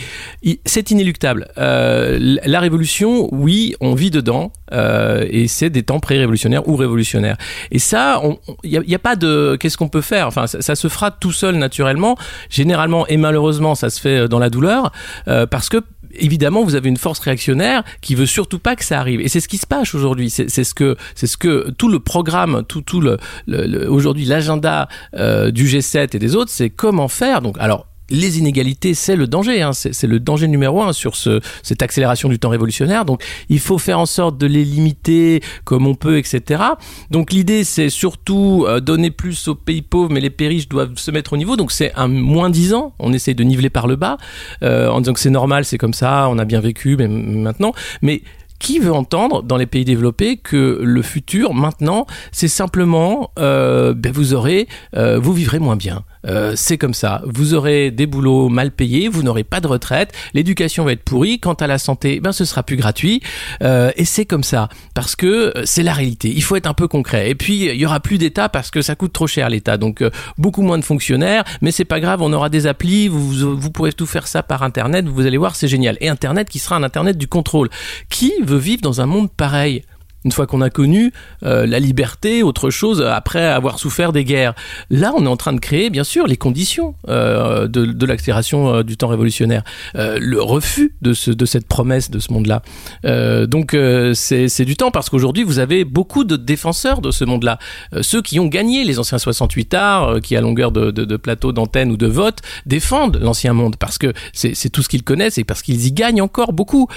c'est 0.65 0.91
inéluctable. 0.91 1.47
Euh, 1.57 2.37
la 2.43 2.59
révolution, 2.59 3.29
oui, 3.31 3.75
on 3.79 3.93
vit 3.93 4.11
dedans. 4.11 4.51
Et 4.71 5.47
c'est 5.47 5.71
des 5.71 5.83
temps 5.83 5.99
pré-révolutionnaires 5.99 6.67
ou 6.67 6.75
révolutionnaires. 6.75 7.37
Et 7.71 7.79
ça, 7.79 8.21
il 8.63 8.79
n'y 8.87 8.95
a, 8.95 8.99
pas 8.99 9.15
de 9.15 9.57
qu'est-ce 9.59 9.77
qu'on 9.77 9.89
peut 9.89 10.01
faire? 10.01 10.27
Enfin, 10.27 10.45
ça, 10.47 10.75
se 10.75 10.87
fera 10.87 11.09
tout 11.09 11.31
seul 11.31 11.55
naturellement. 11.55 12.17
Généralement 12.49 13.07
et 13.07 13.17
malheureusement, 13.17 13.73
ça 13.73 13.89
se 13.89 13.99
fait 13.99 14.27
dans 14.27 14.39
la 14.39 14.51
douleur 14.51 14.91
parce 15.25 15.69
que 15.69 15.83
évidemment, 16.13 16.63
vous 16.63 16.75
avez 16.75 16.89
une 16.89 16.97
force 16.97 17.19
réactionnaire 17.19 17.83
qui 18.01 18.15
veut 18.15 18.25
surtout 18.25 18.59
pas 18.59 18.75
que 18.75 18.83
ça 18.83 18.99
arrive. 18.99 19.21
Et 19.21 19.27
c'est 19.27 19.39
ce 19.39 19.47
qui 19.47 19.57
se 19.57 19.67
passe 19.67 19.93
aujourd'hui. 19.93 20.29
C'est 20.29 20.49
ce 20.49 20.73
que 20.73 20.95
c'est 21.15 21.27
ce 21.27 21.37
que 21.37 21.69
tout 21.71 21.89
le 21.89 21.99
programme, 21.99 22.63
tout 22.67 22.81
tout 22.81 23.01
le, 23.01 23.17
le, 23.47 23.89
aujourd'hui 23.89 24.25
l'agenda 24.25 24.87
euh, 25.15 25.51
du 25.51 25.65
G7 25.65 26.15
et 26.15 26.19
des 26.19 26.35
autres, 26.35 26.51
c'est 26.51 26.69
comment 26.69 27.07
faire. 27.07 27.41
Donc, 27.41 27.57
alors 27.59 27.88
les 28.09 28.39
inégalités, 28.39 28.93
c'est 28.93 29.15
le 29.15 29.27
danger, 29.27 29.61
hein. 29.61 29.73
c'est 29.73 30.07
le 30.07 30.19
danger 30.19 30.47
numéro 30.47 30.81
un 30.81 30.93
sur 30.93 31.15
ce, 31.15 31.39
cette 31.63 31.81
accélération 31.81 32.29
du 32.29 32.39
temps 32.39 32.49
révolutionnaire. 32.49 33.05
Donc, 33.05 33.23
il 33.49 33.59
faut 33.59 33.77
faire 33.77 33.99
en 33.99 34.05
sorte 34.05 34.37
de 34.37 34.47
les 34.47 34.65
limiter 34.65 35.41
comme 35.63 35.87
on 35.87 35.95
peut, 35.95 36.17
etc. 36.17 36.63
Donc, 37.11 37.31
l'idée, 37.31 37.63
c'est 37.63 37.89
surtout 37.89 38.65
euh, 38.67 38.79
donner 38.79 39.11
plus 39.11 39.47
aux 39.47 39.55
pays 39.55 39.81
pauvres, 39.81 40.11
mais 40.11 40.21
les 40.21 40.29
pays 40.29 40.47
riches 40.47 40.69
doivent 40.69 40.97
se 40.97 41.11
mettre 41.11 41.33
au 41.33 41.37
niveau. 41.37 41.55
Donc, 41.55 41.71
c'est 41.71 41.93
un 41.95 42.07
moins 42.07 42.49
10 42.49 42.73
ans. 42.73 42.93
On 42.99 43.13
essaye 43.13 43.35
de 43.35 43.43
niveler 43.43 43.69
par 43.69 43.87
le 43.87 43.95
bas 43.95 44.17
euh, 44.63 44.89
en 44.89 45.01
disant 45.01 45.13
que 45.13 45.19
c'est 45.19 45.29
normal, 45.29 45.65
c'est 45.65 45.77
comme 45.77 45.93
ça, 45.93 46.27
on 46.29 46.37
a 46.37 46.45
bien 46.45 46.59
vécu, 46.59 46.95
mais 46.97 47.07
maintenant. 47.07 47.73
Mais 48.01 48.23
qui 48.59 48.77
veut 48.79 48.93
entendre 48.93 49.41
dans 49.41 49.57
les 49.57 49.65
pays 49.65 49.85
développés 49.85 50.37
que 50.37 50.79
le 50.83 51.01
futur, 51.01 51.53
maintenant, 51.53 52.05
c'est 52.31 52.49
simplement, 52.49 53.31
euh, 53.39 53.93
ben 53.93 54.11
vous 54.11 54.33
aurez, 54.33 54.67
euh, 54.95 55.17
vous 55.17 55.33
vivrez 55.33 55.59
moins 55.59 55.77
bien. 55.77 56.03
Euh, 56.25 56.53
c'est 56.55 56.77
comme 56.77 56.93
ça. 56.93 57.21
Vous 57.25 57.53
aurez 57.53 57.91
des 57.91 58.05
boulots 58.05 58.49
mal 58.49 58.71
payés, 58.71 59.07
vous 59.07 59.23
n'aurez 59.23 59.43
pas 59.43 59.61
de 59.61 59.67
retraite, 59.67 60.13
l'éducation 60.33 60.83
va 60.85 60.93
être 60.93 61.03
pourrie. 61.03 61.39
Quant 61.39 61.53
à 61.53 61.67
la 61.67 61.77
santé, 61.77 62.19
ben 62.19 62.31
ce 62.31 62.45
sera 62.45 62.63
plus 62.63 62.75
gratuit. 62.75 63.21
Euh, 63.61 63.91
et 63.95 64.05
c'est 64.05 64.25
comme 64.25 64.43
ça 64.43 64.69
parce 64.93 65.15
que 65.15 65.53
c'est 65.63 65.83
la 65.83 65.93
réalité. 65.93 66.31
Il 66.35 66.43
faut 66.43 66.55
être 66.55 66.67
un 66.67 66.73
peu 66.73 66.87
concret. 66.87 67.29
Et 67.29 67.35
puis 67.35 67.65
il 67.65 67.75
y 67.75 67.85
aura 67.85 67.99
plus 67.99 68.17
d'État 68.17 68.49
parce 68.49 68.71
que 68.71 68.81
ça 68.81 68.95
coûte 68.95 69.13
trop 69.13 69.27
cher 69.27 69.49
l'État. 69.49 69.77
Donc 69.77 70.01
euh, 70.01 70.09
beaucoup 70.37 70.61
moins 70.61 70.77
de 70.77 70.85
fonctionnaires, 70.85 71.43
mais 71.61 71.71
c'est 71.71 71.85
pas 71.85 71.99
grave. 71.99 72.21
On 72.21 72.33
aura 72.33 72.49
des 72.49 72.67
applis. 72.67 73.07
Vous, 73.07 73.55
vous 73.55 73.71
pourrez 73.71 73.93
tout 73.93 74.05
faire 74.05 74.27
ça 74.27 74.43
par 74.43 74.63
Internet. 74.63 75.07
Vous 75.07 75.25
allez 75.25 75.37
voir, 75.37 75.55
c'est 75.55 75.67
génial. 75.67 75.97
Et 76.01 76.09
Internet 76.09 76.49
qui 76.49 76.59
sera 76.59 76.75
un 76.75 76.83
Internet 76.83 77.17
du 77.17 77.27
contrôle. 77.27 77.69
Qui 78.09 78.33
veut 78.43 78.57
vivre 78.57 78.81
dans 78.81 79.01
un 79.01 79.05
monde 79.05 79.31
pareil? 79.31 79.83
Une 80.25 80.31
fois 80.31 80.47
qu'on 80.47 80.61
a 80.61 80.69
connu 80.69 81.13
euh, 81.43 81.65
la 81.65 81.79
liberté, 81.79 82.43
autre 82.43 82.69
chose, 82.69 83.01
après 83.01 83.45
avoir 83.45 83.79
souffert 83.79 84.11
des 84.11 84.23
guerres. 84.23 84.53
Là, 84.89 85.13
on 85.15 85.25
est 85.25 85.29
en 85.29 85.37
train 85.37 85.53
de 85.53 85.59
créer, 85.59 85.89
bien 85.89 86.03
sûr, 86.03 86.27
les 86.27 86.37
conditions 86.37 86.95
euh, 87.07 87.67
de, 87.67 88.05
l'accélération 88.05 88.73
euh, 88.73 88.83
du 88.83 88.97
temps 88.97 89.07
révolutionnaire, 89.07 89.63
euh, 89.95 90.17
le 90.19 90.41
refus 90.41 90.93
de, 91.01 91.13
ce, 91.13 91.31
de 91.31 91.45
cette 91.45 91.67
promesse 91.67 92.11
de 92.11 92.19
ce 92.19 92.33
monde-là. 92.33 92.61
Euh, 93.05 93.45
donc, 93.45 93.73
euh, 93.73 94.13
c'est 94.13 94.65
du 94.65 94.75
temps 94.75 94.91
parce 94.91 95.09
qu'aujourd'hui, 95.09 95.43
vous 95.43 95.59
avez 95.59 95.85
beaucoup 95.85 96.23
de 96.23 96.35
défenseurs 96.35 97.01
de 97.01 97.11
ce 97.11 97.23
monde-là. 97.23 97.59
ceux 98.01 98.21
qui 98.21 98.39
ont 98.39 98.47
gagné 98.47 98.83
les 98.83 98.99
anciens 98.99 99.17
68 99.17 99.73
arts, 99.73 100.21
qui 100.21 100.35
à 100.35 100.41
longueur 100.41 100.71
de, 100.71 100.91
de, 100.91 101.05
de 101.05 101.17
plateau, 101.17 101.51
d'antenne 101.51 101.91
ou 101.91 101.97
de 101.97 102.07
vote, 102.07 102.39
défendent 102.65 103.17
l'ancien 103.21 103.53
monde 103.53 103.75
parce 103.77 103.97
que 103.97 104.13
c'est 104.33 104.69
tout 104.69 104.81
ce 104.81 104.89
qu'ils 104.89 105.03
connaissent 105.03 105.37
et 105.37 105.43
parce 105.43 105.61
qu'ils 105.61 105.85
y 105.85 105.91
gagnent 105.91 106.21
encore 106.21 106.53
beaucoup. 106.53 106.87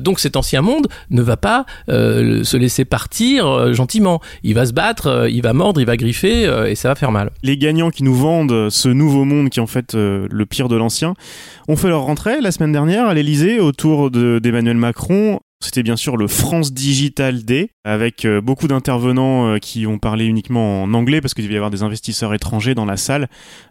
donc, 0.00 0.20
cet 0.20 0.36
ancien 0.36 0.62
monde 0.62 0.88
ne 1.10 1.22
va 1.22 1.36
pas 1.36 1.66
se 1.88 2.56
laisser 2.60 2.84
partir 2.84 3.46
euh, 3.46 3.72
gentiment. 3.72 4.20
Il 4.42 4.54
va 4.54 4.66
se 4.66 4.72
battre, 4.72 5.06
euh, 5.06 5.30
il 5.30 5.42
va 5.42 5.52
mordre, 5.52 5.80
il 5.80 5.86
va 5.86 5.96
griffer 5.96 6.46
euh, 6.46 6.70
et 6.70 6.74
ça 6.74 6.88
va 6.88 6.94
faire 6.94 7.12
mal. 7.12 7.30
Les 7.42 7.56
gagnants 7.56 7.90
qui 7.90 8.02
nous 8.04 8.14
vendent 8.14 8.70
ce 8.70 8.88
nouveau 8.88 9.24
monde 9.24 9.50
qui 9.50 9.58
est 9.58 9.62
en 9.62 9.66
fait 9.66 9.94
le 9.94 10.44
pire 10.44 10.68
de 10.68 10.76
l'ancien 10.76 11.14
ont 11.68 11.76
fait 11.76 11.88
leur 11.88 12.02
rentrée 12.02 12.40
la 12.40 12.52
semaine 12.52 12.72
dernière 12.72 13.06
à 13.06 13.14
l'Elysée 13.14 13.60
autour 13.60 14.10
d'Emmanuel 14.10 14.76
Macron. 14.76 15.40
C'était 15.62 15.82
bien 15.82 15.96
sûr 15.96 16.16
le 16.16 16.26
France 16.26 16.72
Digital 16.72 17.44
Day, 17.44 17.68
avec 17.84 18.26
beaucoup 18.42 18.66
d'intervenants 18.66 19.58
qui 19.58 19.86
ont 19.86 19.98
parlé 19.98 20.24
uniquement 20.24 20.82
en 20.82 20.94
anglais 20.94 21.20
parce 21.20 21.34
qu'il 21.34 21.44
devait 21.44 21.54
y 21.54 21.58
avoir 21.58 21.70
des 21.70 21.82
investisseurs 21.82 22.32
étrangers 22.32 22.74
dans 22.74 22.86
la 22.86 22.96
salle. 22.96 23.28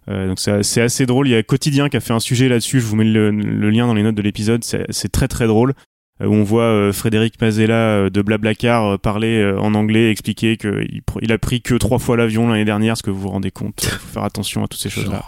donc 0.07 0.39
c'est 0.39 0.81
assez 0.81 1.05
drôle. 1.07 1.27
Il 1.27 1.31
y 1.31 1.35
a 1.35 1.41
Quotidien 1.41 1.89
qui 1.89 1.97
a 1.97 1.99
fait 1.99 2.13
un 2.13 2.19
sujet 2.19 2.47
là-dessus. 2.47 2.79
Je 2.79 2.85
vous 2.85 2.95
mets 2.95 3.05
le, 3.05 3.31
le 3.31 3.69
lien 3.71 3.87
dans 3.87 3.95
les 3.95 4.03
notes 4.03 4.15
de 4.15 4.21
l'épisode. 4.21 4.63
C'est 4.63 5.11
très 5.11 5.27
très 5.27 5.47
drôle. 5.47 5.73
Euh, 6.21 6.27
où 6.27 6.33
on 6.33 6.43
voit 6.43 6.63
euh, 6.63 6.91
Frédéric 6.91 7.39
Mazella 7.41 7.73
euh, 7.73 8.09
de 8.09 8.21
Blablacar 8.21 8.99
parler 8.99 9.53
en 9.57 9.73
anglais, 9.73 10.11
expliquer 10.11 10.57
qu'il 10.57 11.01
il 11.21 11.31
a 11.31 11.37
pris 11.37 11.61
que 11.61 11.75
trois 11.75 11.99
fois 11.99 12.17
l'avion 12.17 12.47
l'année 12.47 12.65
dernière, 12.65 12.97
ce 12.97 13.03
que 13.03 13.09
vous 13.09 13.21
vous 13.21 13.29
rendez 13.29 13.51
compte. 13.51 13.83
Il 13.83 13.89
faut 13.89 14.13
faire 14.13 14.23
attention 14.23 14.63
à 14.63 14.67
toutes 14.67 14.81
ces 14.81 14.89
choses-là. 14.89 15.23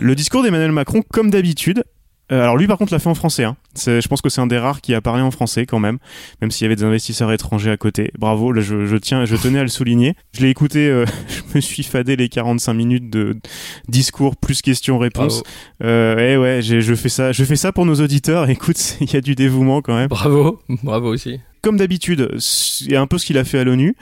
le 0.00 0.14
discours 0.14 0.42
d'Emmanuel 0.42 0.72
Macron, 0.72 1.02
comme 1.12 1.30
d'habitude, 1.30 1.84
euh, 2.32 2.42
alors 2.42 2.56
lui 2.56 2.66
par 2.66 2.78
contre 2.78 2.92
l'a 2.92 2.98
fait 2.98 3.08
en 3.08 3.14
français. 3.14 3.44
Hein. 3.44 3.56
Je 3.76 4.06
pense 4.08 4.20
que 4.20 4.28
c'est 4.28 4.40
un 4.40 4.46
des 4.46 4.58
rares 4.58 4.80
qui 4.80 4.94
a 4.94 5.00
parlé 5.00 5.22
en 5.22 5.30
français 5.30 5.66
quand 5.66 5.78
même, 5.78 5.98
même 6.40 6.50
s'il 6.50 6.64
y 6.64 6.66
avait 6.66 6.76
des 6.76 6.84
investisseurs 6.84 7.32
étrangers 7.32 7.70
à 7.70 7.76
côté. 7.76 8.10
Bravo, 8.18 8.52
là, 8.52 8.60
je, 8.60 8.86
je, 8.86 8.96
tiens, 8.96 9.24
je 9.24 9.36
tenais 9.36 9.58
à 9.58 9.62
le 9.62 9.68
souligner. 9.68 10.14
Je 10.32 10.42
l'ai 10.42 10.50
écouté, 10.50 10.88
euh, 10.88 11.04
je 11.28 11.56
me 11.56 11.60
suis 11.60 11.82
fadé 11.82 12.16
les 12.16 12.28
45 12.28 12.74
minutes 12.74 13.10
de 13.10 13.36
discours 13.88 14.36
plus 14.36 14.62
questions-réponses. 14.62 15.42
Euh, 15.82 16.16
ouais, 16.16 16.36
ouais, 16.36 16.62
je 16.62 16.94
fais 16.94 17.08
ça, 17.08 17.32
je 17.32 17.44
fais 17.44 17.56
ça 17.56 17.72
pour 17.72 17.86
nos 17.86 17.96
auditeurs. 17.96 18.48
Écoute, 18.60 18.96
il 19.00 19.12
y 19.12 19.16
a 19.16 19.20
du 19.20 19.34
dévouement 19.34 19.82
quand 19.82 19.96
même. 19.96 20.08
Bravo, 20.08 20.60
bravo 20.82 21.08
aussi. 21.08 21.40
Comme 21.62 21.76
d'habitude, 21.76 22.30
c'est 22.38 22.96
un 22.96 23.06
peu 23.06 23.18
ce 23.18 23.26
qu'il 23.26 23.38
a 23.38 23.44
fait 23.44 23.58
à 23.58 23.64
l'ONU. 23.64 23.94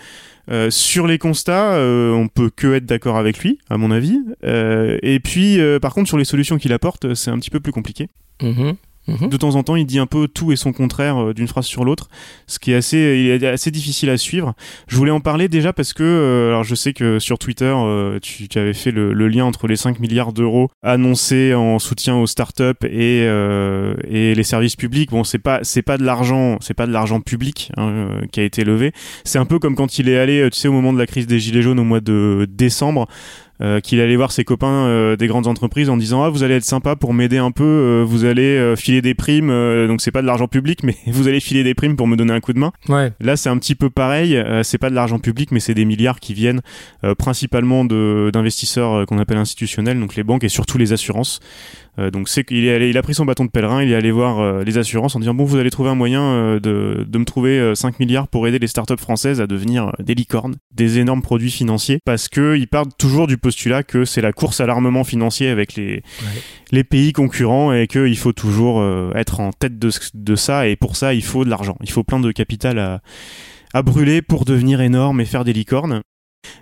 Euh, 0.51 0.71
sur 0.71 1.07
les 1.07 1.19
constats, 1.19 1.75
euh, 1.75 2.13
on 2.13 2.29
peut 2.29 2.51
que 2.51 2.75
être 2.75 2.87
d'accord 2.87 3.17
avec 3.17 3.39
lui, 3.41 3.59
à 3.69 3.77
mon 3.77 3.91
avis. 3.91 4.19
Euh, 4.45 4.99
et 5.03 5.21
puis, 5.21 5.59
par 5.81 5.95
contre, 5.95 6.09
sur 6.09 6.19
les 6.19 6.25
solutions 6.25 6.59
qu'il 6.59 6.73
apporte, 6.73 7.15
c'est 7.15 7.31
un 7.31 7.39
petit 7.39 7.51
peu 7.51 7.61
plus 7.61 7.73
compliqué. 7.73 8.09
Mhm. 8.43 8.77
De 9.09 9.37
temps 9.37 9.57
en 9.57 9.63
temps, 9.63 9.77
il 9.77 9.87
dit 9.87 9.99
un 9.99 10.07
peu 10.07 10.29
tout 10.29 10.53
et 10.53 10.57
son 10.57 10.73
contraire 10.73 11.17
euh, 11.17 11.35
d'une 11.35 11.49
phrase 11.49 11.65
sur 11.67 11.85
l'autre, 11.85 12.09
ce 12.47 12.59
qui 12.59 12.73
est 12.73 12.75
assez, 12.75 12.99
il 12.99 13.31
est 13.31 13.47
assez 13.47 13.71
difficile 13.71 14.11
à 14.11 14.19
suivre. 14.19 14.55
Je 14.87 14.97
voulais 14.97 15.11
en 15.11 15.21
parler 15.21 15.49
déjà 15.49 15.73
parce 15.73 15.93
que, 15.93 16.03
euh, 16.03 16.49
alors 16.49 16.65
je 16.65 16.75
sais 16.75 16.93
que 16.93 17.19
sur 17.19 17.39
Twitter, 17.39 17.73
euh, 17.75 18.19
tu, 18.21 18.49
tu 18.49 18.59
avais 18.59 18.75
fait 18.75 18.91
le, 18.91 19.13
le 19.13 19.29
lien 19.29 19.45
entre 19.45 19.67
les 19.67 19.77
5 19.77 19.99
milliards 20.01 20.33
d'euros 20.33 20.71
annoncés 20.83 21.55
en 21.55 21.79
soutien 21.79 22.17
aux 22.17 22.27
startups 22.27 22.63
et 22.85 23.25
euh, 23.27 23.95
et 24.07 24.35
les 24.35 24.43
services 24.43 24.77
publics. 24.77 25.11
Bon, 25.11 25.25
c'est 25.25 25.39
pas 25.39 25.61
c'est 25.63 25.83
pas 25.83 25.97
de 25.97 26.05
l'argent, 26.05 26.59
c'est 26.61 26.75
pas 26.75 26.87
de 26.87 26.93
l'argent 26.93 27.21
public 27.21 27.73
hein, 27.77 28.09
qui 28.31 28.41
a 28.41 28.45
été 28.45 28.65
levé. 28.65 28.93
C'est 29.25 29.39
un 29.39 29.47
peu 29.47 29.59
comme 29.59 29.75
quand 29.75 29.99
il 29.99 30.09
est 30.09 30.19
allé, 30.19 30.49
tu 30.51 30.59
sais, 30.59 30.69
au 30.69 30.73
moment 30.73 30.93
de 30.93 30.99
la 30.99 31.07
crise 31.07 31.27
des 31.27 31.39
gilets 31.39 31.63
jaunes 31.63 31.81
au 31.81 31.85
mois 31.85 32.01
de 32.01 32.47
décembre 32.51 33.07
euh, 33.61 33.81
qu'il 33.81 34.01
allait 34.01 34.17
voir 34.17 34.31
ses 34.33 34.45
copains 34.45 34.87
euh, 34.87 35.17
des 35.17 35.27
grandes 35.27 35.47
entreprises 35.47 35.91
en 35.91 35.97
disant 35.97 36.23
ah 36.23 36.31
vous 36.31 36.43
allez 36.43 36.55
être 36.55 36.65
sympa 36.65 36.95
pour 36.97 37.13
m'aider 37.15 37.39
un 37.39 37.51
peu 37.51 37.65
euh, 37.65 38.05
vous 38.07 38.25
allez 38.25 38.57
euh, 38.57 38.77
filer 38.77 39.03
des 39.03 39.15
primes 39.15 39.51
euh, 39.51 39.89
donc 39.89 40.01
c'est 40.01 40.11
pas 40.13 40.23
de 40.23 40.27
l'argent 40.27 40.47
public 40.49 40.83
mais 40.85 40.97
vous 41.07 41.27
allez 41.29 41.41
filer 41.41 41.65
des 41.65 41.75
primes 41.75 41.97
pour 41.97 42.07
me 42.07 42.17
donner 42.17 42.33
un 42.33 42.41
coup 42.41 42.53
de 42.53 42.59
main 42.59 42.73
Ouais. 42.89 43.13
là 43.21 43.37
c'est 43.37 43.49
un 43.49 43.59
petit 43.59 43.75
peu 43.75 43.91
pareil 43.91 44.37
euh, 44.37 44.63
c'est 44.63 44.79
pas 44.79 44.91
de 44.91 44.95
l'argent 44.95 45.19
public 45.19 45.51
mais 45.53 45.61
c'est 45.61 45.75
des 45.75 45.85
milliards 45.85 46.21
qui 46.21 46.35
viennent 46.35 46.61
euh, 47.05 47.15
principalement 47.15 47.85
de 47.85 48.31
d'investisseurs 48.33 49.07
qu'on 49.07 49.19
appelle 49.19 49.39
institutionnels 49.39 49.99
donc 49.99 50.15
les 50.17 50.25
banques 50.25 50.45
et 50.45 50.49
surtout 50.49 50.79
les 50.79 50.93
assurances 50.93 51.41
Euh, 51.99 52.11
donc 52.11 52.29
c'est 52.29 52.45
qu'il 52.45 52.65
est 52.65 52.75
allé, 52.75 52.91
il 52.91 52.99
a 52.99 53.03
pris 53.03 53.15
son 53.15 53.25
bâton 53.25 53.45
de 53.45 53.51
pèlerin, 53.51 53.83
il 53.83 53.91
est 53.91 53.95
allé 53.95 54.11
voir 54.11 54.41
euh, 54.41 54.63
les 54.65 54.79
assurances 54.79 55.17
en 55.17 55.21
disant 55.21 55.35
bon 55.35 55.45
vous 55.45 55.57
allez 55.57 55.71
trouver 55.71 55.91
un 55.91 55.95
moyen 55.95 56.23
euh, 56.23 56.61
de, 56.61 57.05
de 57.07 57.19
me 57.19 57.25
trouver 57.25 57.59
euh, 57.59 57.75
5 57.75 57.99
milliards 57.99 58.29
pour 58.29 58.47
aider 58.47 58.59
les 58.59 58.67
startups 58.67 58.99
françaises 58.99 59.41
à 59.41 59.47
devenir 59.47 59.93
des 59.99 60.15
licornes, 60.15 60.57
des 60.75 60.99
énormes 60.99 61.23
produits 61.23 61.51
financiers, 61.51 61.99
parce 62.05 62.29
que 62.29 62.57
ils 62.57 62.69
partent 62.69 62.97
toujours 62.99 63.27
du 63.27 63.39
postulat 63.39 63.83
que 63.83 64.05
c'est 64.05 64.21
la 64.21 64.33
course 64.33 64.61
à 64.61 64.67
l'armement 64.67 65.05
financier 65.05 65.49
avec 65.49 65.75
les 65.75 66.03
les 66.71 66.85
pays 66.85 67.13
concurrents 67.13 67.73
et 67.73 67.87
qu'il 67.87 68.17
faut 68.17 68.33
toujours 68.33 68.85
être 69.15 69.41
en 69.41 69.53
tête 69.53 69.79
de, 69.79 69.91
de 70.15 70.37
ça 70.37 70.69
et 70.69 70.77
pour 70.77 70.97
ça 70.97 71.15
il 71.15 71.23
faut 71.23 71.45
de 71.45 71.51
l'argent, 71.51 71.77
il 71.83 71.91
faut 71.91 72.05
plein 72.05 72.21
de 72.21 72.31
capital 72.31 72.79
à 72.79 73.01
à 73.75 73.83
brûler 73.83 74.23
pour 74.23 74.45
devenir 74.45 74.81
énorme 74.81 75.21
et 75.21 75.25
faire 75.25 75.45
des 75.45 75.53
licornes. 75.53 76.03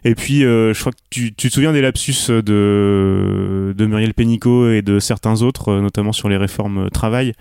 Et 0.04 0.14
puis, 0.14 0.44
euh, 0.44 0.72
je 0.72 0.80
crois 0.80 0.92
que 0.92 0.98
tu, 1.10 1.34
tu 1.34 1.48
te 1.48 1.54
souviens 1.54 1.72
des 1.72 1.80
lapsus 1.80 2.28
de, 2.30 3.74
de 3.76 3.86
Muriel 3.86 4.14
Pénicaud 4.14 4.70
et 4.70 4.82
de 4.82 4.98
certains 5.00 5.42
autres, 5.42 5.70
euh, 5.70 5.80
notamment 5.80 6.12
sur 6.12 6.28
les 6.28 6.36
réformes 6.36 6.86
euh, 6.86 6.88
travail, 6.90 7.32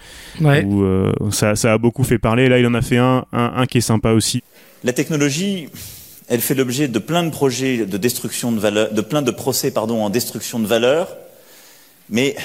Ouais. 0.42 0.64
où 0.64 0.84
euh, 0.84 1.12
ça, 1.32 1.56
ça 1.56 1.74
a 1.74 1.78
beaucoup 1.78 2.04
fait 2.04 2.18
parler. 2.18 2.50
Là, 2.50 2.60
il 2.60 2.66
en 2.66 2.74
a 2.74 2.82
fait 2.82 2.98
un, 2.98 3.26
un, 3.34 3.54
un 3.56 3.66
qui 3.68 3.78
est 3.80 3.82
sympa 3.82 4.12
aussi. 4.12 4.42
La 4.84 4.94
technologie, 4.94 5.70
elle 6.28 6.42
fait 6.42 6.56
l'objet 6.56 6.88
de 6.88 7.00
plein 7.00 7.24
de 7.24 7.30
projets 7.30 7.86
de 7.86 7.98
destruction 7.98 8.52
de 8.52 8.60
valeur, 8.60 8.92
de 8.94 9.02
plein 9.02 9.22
de 9.22 9.32
procès 9.32 9.72
pardon, 9.72 10.04
en 10.04 10.10
destruction 10.10 10.60
de 10.60 10.66
valeur, 10.68 11.16
mais 12.10 12.36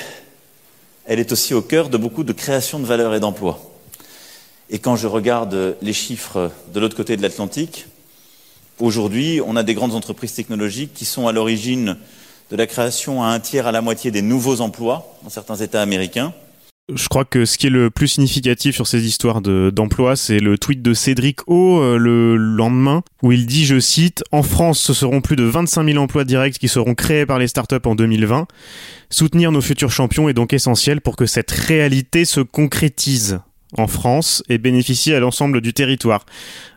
elle 1.07 1.19
est 1.19 1.33
aussi 1.33 1.55
au 1.55 1.63
cœur 1.63 1.89
de 1.89 1.97
beaucoup 1.97 2.25
de 2.25 2.33
création 2.33 2.79
de 2.79 2.85
valeur 2.87 3.15
et 3.15 3.21
d'emplois. 3.21 3.59
Et 4.71 4.79
quand 4.79 4.97
je 4.97 5.07
regarde 5.09 5.77
les 5.83 5.93
chiffres 5.93 6.51
de 6.73 6.79
l'autre 6.81 6.97
côté 6.97 7.17
de 7.17 7.23
l'Atlantique, 7.23 7.87
aujourd'hui, 8.83 9.41
on 9.47 9.57
a 9.57 9.63
des 9.63 9.75
grandes 9.75 9.95
entreprises 9.95 10.35
technologiques 10.35 10.93
qui 10.95 11.05
sont 11.05 11.29
à 11.29 11.33
l'origine 11.33 11.97
de 12.51 12.57
la 12.57 12.67
création 12.67 13.23
à 13.23 13.29
un 13.29 13.41
tiers 13.41 13.67
à 13.67 13.73
la 13.73 13.81
moitié 13.81 14.11
des 14.11 14.23
nouveaux 14.23 14.61
emplois 14.61 15.07
dans 15.23 15.31
certains 15.31 15.57
États 15.57 15.83
américains. 15.83 16.33
Je 16.93 17.07
crois 17.07 17.25
que 17.25 17.45
ce 17.45 17.57
qui 17.57 17.69
est 17.69 17.71
le 17.71 17.89
plus 17.89 18.09
significatif 18.09 18.75
sur 18.75 18.89
ces 18.89 19.07
histoires 19.07 19.41
de- 19.41 19.71
d'emploi, 19.73 20.17
c'est 20.17 20.41
le 20.41 20.59
tweet 20.59 20.83
de 20.83 20.93
Cédric 20.93 21.39
O 21.47 21.79
euh, 21.81 21.97
le 21.97 22.35
lendemain, 22.37 23.03
où 23.23 23.31
il 23.31 23.47
dit, 23.47 23.65
je 23.65 23.79
cite, 23.79 24.25
En 24.33 24.43
France, 24.43 24.81
ce 24.81 24.93
seront 24.93 25.21
plus 25.21 25.37
de 25.37 25.45
25 25.45 25.85
000 25.85 25.99
emplois 26.03 26.25
directs 26.25 26.59
qui 26.59 26.67
seront 26.67 26.95
créés 26.97 27.27
par 27.27 27.39
les 27.39 27.47
startups 27.47 27.77
en 27.85 27.95
2020. 27.95 28.49
Soutenir 29.09 29.53
nos 29.53 29.61
futurs 29.61 29.93
champions 29.93 30.29
est 30.29 30.35
donc 30.35 30.53
essentiel 30.53 31.01
pour 31.01 31.15
que 31.15 31.27
cette 31.27 31.53
réalité 31.53 32.25
se 32.25 32.41
concrétise 32.41 33.39
en 33.79 33.87
France 33.87 34.43
et 34.49 34.59
bénéficie 34.59 35.15
à 35.15 35.21
l'ensemble 35.21 35.61
du 35.61 35.73
territoire. 35.73 36.27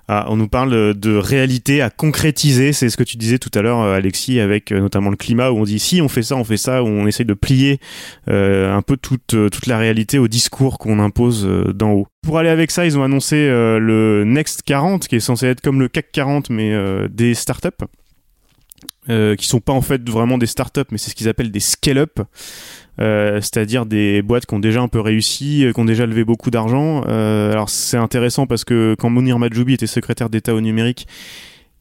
Ah, 0.09 0.25
on 0.27 0.35
nous 0.35 0.49
parle 0.49 0.93
de 0.95 1.15
réalité 1.15 1.81
à 1.81 1.89
concrétiser, 1.89 2.73
c'est 2.73 2.89
ce 2.89 2.97
que 2.97 3.03
tu 3.03 3.15
disais 3.15 3.39
tout 3.39 3.51
à 3.53 3.61
l'heure, 3.61 3.79
euh, 3.79 3.95
Alexis, 3.95 4.41
avec 4.41 4.73
euh, 4.73 4.81
notamment 4.81 5.09
le 5.09 5.15
climat, 5.15 5.51
où 5.51 5.59
on 5.59 5.63
dit 5.63 5.79
si 5.79 6.01
on 6.01 6.09
fait 6.09 6.23
ça, 6.23 6.35
on 6.35 6.43
fait 6.43 6.57
ça, 6.57 6.83
où 6.83 6.87
on 6.87 7.07
essaye 7.07 7.25
de 7.25 7.33
plier 7.33 7.79
euh, 8.27 8.75
un 8.75 8.81
peu 8.81 8.97
toute, 8.97 9.33
la 9.65 9.77
réalité 9.77 10.19
au 10.19 10.27
discours 10.27 10.77
qu'on 10.77 10.99
impose 10.99 11.47
d'en 11.73 11.91
haut. 11.91 12.07
Pour 12.21 12.37
aller 12.37 12.49
avec 12.49 12.69
ça, 12.69 12.85
ils 12.85 12.97
ont 12.97 13.03
annoncé 13.03 13.47
le 13.47 14.23
Next 14.25 14.63
40, 14.63 15.07
qui 15.07 15.15
est 15.15 15.21
censé 15.21 15.47
être 15.47 15.61
comme 15.61 15.79
le 15.79 15.87
CAC 15.87 16.11
40, 16.11 16.49
mais 16.49 16.73
des 17.09 17.33
startups. 17.33 17.69
Qui 19.07 19.47
sont 19.47 19.59
pas 19.59 19.73
en 19.73 19.81
fait 19.81 20.07
vraiment 20.09 20.37
des 20.37 20.45
startups, 20.45 20.81
mais 20.91 20.97
c'est 20.97 21.11
ce 21.11 21.15
qu'ils 21.15 21.29
appellent 21.29 21.51
des 21.51 21.59
scale-up, 21.59 22.19
euh, 22.99 23.41
c'est-à-dire 23.41 23.85
des 23.85 24.21
boîtes 24.21 24.45
qui 24.45 24.53
ont 24.53 24.59
déjà 24.59 24.81
un 24.81 24.87
peu 24.87 24.99
réussi, 24.99 25.65
euh, 25.65 25.73
qui 25.73 25.79
ont 25.79 25.85
déjà 25.85 26.05
levé 26.05 26.23
beaucoup 26.23 26.51
d'argent. 26.51 27.03
Euh, 27.07 27.51
alors 27.51 27.69
c'est 27.69 27.97
intéressant 27.97 28.45
parce 28.45 28.63
que 28.63 28.95
quand 28.97 29.09
Mounir 29.09 29.39
Majoubi 29.39 29.73
était 29.73 29.87
secrétaire 29.87 30.29
d'État 30.29 30.53
au 30.53 30.61
numérique, 30.61 31.07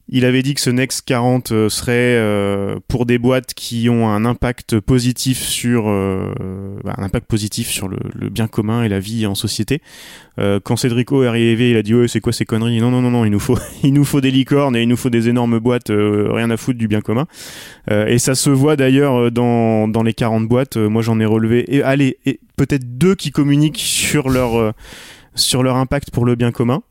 il 0.09 0.25
avait 0.25 0.43
dit 0.43 0.53
que 0.53 0.61
ce 0.61 0.69
Next 0.69 1.03
40 1.05 1.51
euh, 1.51 1.69
serait 1.69 1.93
euh, 1.93 2.77
pour 2.87 3.05
des 3.05 3.17
boîtes 3.17 3.53
qui 3.53 3.89
ont 3.89 4.09
un 4.09 4.25
impact 4.25 4.79
positif 4.79 5.39
sur 5.39 5.85
euh, 5.87 6.33
bah, 6.83 6.93
un 6.97 7.03
impact 7.03 7.27
positif 7.27 7.69
sur 7.69 7.87
le, 7.87 7.97
le 8.13 8.29
bien 8.29 8.47
commun 8.47 8.83
et 8.83 8.89
la 8.89 8.99
vie 8.99 9.25
en 9.25 9.35
société. 9.35 9.81
Euh, 10.39 10.59
quand 10.63 10.75
Cédrico 10.75 11.23
est 11.23 11.27
arrivé, 11.27 11.69
il 11.69 11.77
a 11.77 11.83
dit 11.83 11.93
ouais 11.93 12.07
c'est 12.07 12.19
quoi 12.19 12.33
ces 12.33 12.45
conneries? 12.45 12.79
Non 12.81 12.91
non 12.91 13.01
non 13.01 13.11
non, 13.11 13.25
il 13.25 13.31
nous 13.31 13.39
faut 13.39 13.57
il 13.83 13.93
nous 13.93 14.05
faut 14.05 14.21
des 14.21 14.31
licornes 14.31 14.75
et 14.75 14.81
il 14.81 14.87
nous 14.87 14.97
faut 14.97 15.09
des 15.09 15.29
énormes 15.29 15.59
boîtes, 15.59 15.89
euh, 15.89 16.29
rien 16.31 16.49
à 16.49 16.57
foutre 16.57 16.79
du 16.79 16.87
bien 16.87 17.01
commun. 17.01 17.27
Euh, 17.91 18.07
et 18.07 18.17
ça 18.17 18.35
se 18.35 18.49
voit 18.49 18.75
d'ailleurs 18.75 19.31
dans 19.31 19.87
dans 19.87 20.03
les 20.03 20.13
40 20.13 20.47
boîtes. 20.47 20.77
Moi 20.77 21.01
j'en 21.01 21.19
ai 21.19 21.25
relevé 21.25 21.75
et 21.75 21.83
allez 21.83 22.17
et 22.25 22.39
peut-être 22.55 22.97
deux 22.97 23.15
qui 23.15 23.31
communiquent 23.31 23.79
sur 23.79 24.29
leur 24.29 24.73
sur 25.35 25.63
leur 25.63 25.77
impact 25.77 26.11
pour 26.11 26.25
le 26.25 26.35
bien 26.35 26.51
commun. 26.51 26.81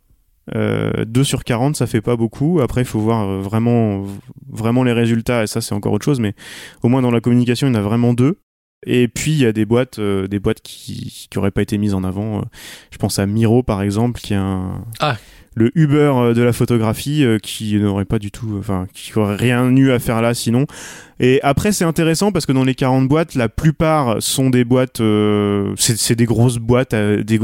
Euh, 0.55 1.05
2 1.05 1.25
sur 1.25 1.45
40, 1.45 1.77
ça 1.77 1.87
fait 1.87 2.01
pas 2.01 2.17
beaucoup. 2.17 2.61
Après, 2.61 2.83
il 2.83 2.85
faut 2.87 2.99
voir 3.01 3.29
euh, 3.29 3.41
vraiment, 3.41 4.05
vraiment 4.51 4.83
les 4.83 4.93
résultats, 4.93 5.43
et 5.45 5.47
ça, 5.47 5.61
c'est 5.61 5.75
encore 5.75 5.93
autre 5.93 6.05
chose, 6.05 6.21
mais 6.21 6.35
au 6.83 6.89
moins 6.89 7.03
dans 7.03 7.11
la 7.13 7.21
communication, 7.21 7.69
il 7.69 7.71
y 7.71 7.77
en 7.77 7.79
a 7.79 7.83
vraiment 7.83 8.13
deux. 8.13 8.41
Et 8.85 9.07
puis, 9.07 9.31
il 9.31 9.39
y 9.39 9.47
a 9.47 9.53
des 9.53 9.65
boîtes, 9.65 10.01
euh, 10.01 10.27
des 10.27 10.41
boîtes 10.41 10.61
qui, 10.61 11.29
qui 11.31 11.39
auraient 11.39 11.53
pas 11.53 11.63
été 11.63 11.79
mises 11.79 11.95
en 11.95 12.03
avant. 12.03 12.39
Euh, 12.39 12.43
Je 12.91 12.99
pense 12.99 13.21
à 13.21 13.27
Miro, 13.27 13.63
par 13.63 13.81
exemple, 13.83 14.21
qui 14.21 14.33
est 14.33 14.37
un, 14.37 14.85
Ah. 14.99 15.17
Le 15.55 15.71
Uber 15.75 16.13
euh, 16.15 16.35
de 16.35 16.43
la 16.43 16.53
photographie, 16.53 17.25
euh, 17.25 17.39
qui 17.39 17.77
n'aurait 17.77 18.05
pas 18.05 18.19
du 18.19 18.31
tout, 18.31 18.57
enfin, 18.59 18.87
qui 18.95 19.17
aurait 19.19 19.37
rien 19.37 19.75
eu 19.77 19.91
à 19.91 19.99
faire 19.99 20.23
là 20.23 20.35
sinon. 20.35 20.67
Et 21.23 21.39
après, 21.45 21.71
c'est 21.71 21.85
intéressant 21.85 22.33
parce 22.33 22.47
que 22.47 22.53
dans 22.53 22.65
les 22.65 22.75
40 22.75 23.07
boîtes, 23.07 23.37
la 23.37 23.49
plupart 23.49 24.21
sont 24.21 24.51
des 24.51 24.65
boîtes, 24.65 25.01
euh, 25.01 25.73
c'est 25.77 26.17
des 26.17 26.25
grosses 26.25 26.59
boîtes, 26.59 26.95
euh, 26.95 27.23
des, 27.23 27.39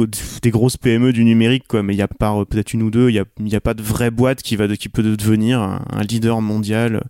grosses 0.51 0.77
PME 0.77 1.13
du 1.13 1.25
numérique, 1.25 1.63
quoi. 1.69 1.85
Mais 1.85 1.95
il 1.95 1.97
y 1.97 2.03
a 2.03 2.09
pas 2.09 2.45
peut-être 2.45 2.75
une 2.75 2.83
ou 2.83 2.91
deux, 2.91 3.09
il 3.09 3.15
y 3.15 3.21
a, 3.21 3.25
y 3.41 3.55
a 3.55 3.61
pas 3.61 3.75
de 3.75 3.83
vraie 3.83 4.11
boîte 4.11 4.43
qui 4.43 4.57
va, 4.57 4.67
de- 4.67 4.75
qui 4.75 4.89
peut 4.89 5.05
devenir 5.05 5.61
un, 5.61 6.03
leader 6.03 6.43
mondial. 6.43 7.05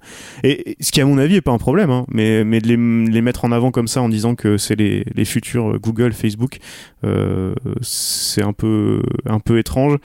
Et, 0.45 0.77
ce 0.81 0.93
qui, 0.93 1.01
à 1.01 1.07
mon 1.07 1.17
avis, 1.17 1.37
est 1.37 1.41
pas 1.41 1.53
un 1.53 1.59
problème, 1.59 1.91
hein. 1.91 2.05
Mais, 2.09 2.45
mais 2.45 2.61
de 2.61 2.69
les, 2.69 2.77
les 3.11 3.23
mettre 3.23 3.47
en 3.47 3.53
avant 3.53 3.71
comme 3.71 3.89
ça 3.89 4.03
en 4.03 4.11
disant 4.11 4.35
que 4.35 4.59
c'est 4.59 4.77
les, 4.77 5.07
les 5.15 5.25
futurs 5.25 5.79
Google, 5.81 6.13
Facebook, 6.13 6.59
euh, 7.03 7.55
c'est 7.81 8.43
un 8.43 8.53
peu, 8.53 9.01
un 9.25 9.41
peu 9.41 9.59
étrange. 9.59 9.97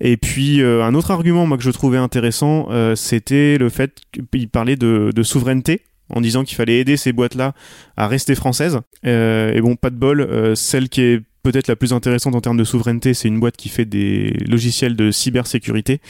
Et 0.00 0.16
puis 0.16 0.62
euh, 0.62 0.82
un 0.82 0.94
autre 0.94 1.10
argument 1.10 1.46
moi 1.46 1.56
que 1.58 1.62
je 1.64 1.70
trouvais 1.70 1.98
intéressant, 1.98 2.68
euh, 2.70 2.94
c'était 2.96 3.58
le 3.58 3.68
fait 3.68 4.00
qu'il 4.32 4.48
parlait 4.48 4.76
de, 4.76 5.10
de 5.14 5.22
souveraineté 5.22 5.82
en 6.08 6.20
disant 6.20 6.42
qu'il 6.42 6.56
fallait 6.56 6.78
aider 6.80 6.96
ces 6.96 7.12
boîtes-là 7.12 7.52
à 7.96 8.08
rester 8.08 8.34
françaises. 8.34 8.78
Euh, 9.06 9.52
et 9.52 9.60
bon, 9.60 9.76
pas 9.76 9.90
de 9.90 9.96
bol, 9.96 10.20
euh, 10.20 10.54
celle 10.54 10.88
qui 10.88 11.02
est 11.02 11.20
peut-être 11.42 11.68
la 11.68 11.76
plus 11.76 11.92
intéressante 11.92 12.34
en 12.34 12.40
termes 12.40 12.56
de 12.56 12.64
souveraineté, 12.64 13.14
c'est 13.14 13.28
une 13.28 13.40
boîte 13.40 13.56
qui 13.56 13.68
fait 13.70 13.84
des 13.86 14.30
logiciels 14.46 14.94
de 14.96 15.10
cybersécurité. 15.10 16.00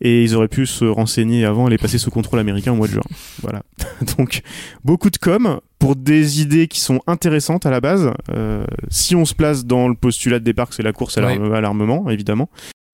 Et 0.00 0.22
ils 0.22 0.34
auraient 0.36 0.48
pu 0.48 0.64
se 0.64 0.84
renseigner 0.84 1.44
avant 1.44 1.66
et 1.66 1.70
les 1.70 1.76
passer 1.78 1.98
sous 1.98 2.10
contrôle 2.10 2.38
américain 2.38 2.72
au 2.72 2.76
mois 2.76 2.86
de 2.86 2.92
juin. 2.92 3.02
Voilà. 3.42 3.62
Donc, 4.16 4.40
beaucoup 4.84 5.10
de 5.10 5.18
com 5.18 5.60
pour 5.78 5.96
des 5.96 6.40
idées 6.40 6.68
qui 6.68 6.80
sont 6.80 7.00
intéressantes 7.06 7.66
à 7.66 7.70
la 7.70 7.80
base. 7.80 8.10
Euh, 8.32 8.64
si 8.90 9.14
on 9.16 9.24
se 9.24 9.34
place 9.34 9.66
dans 9.66 9.88
le 9.88 9.94
postulat 9.94 10.38
de 10.38 10.44
départ 10.44 10.68
que 10.68 10.74
c'est 10.74 10.82
la 10.82 10.92
course 10.92 11.18
à 11.18 11.22
Ouais. 11.26 11.60
l'armement, 11.60 12.08
évidemment. 12.10 12.48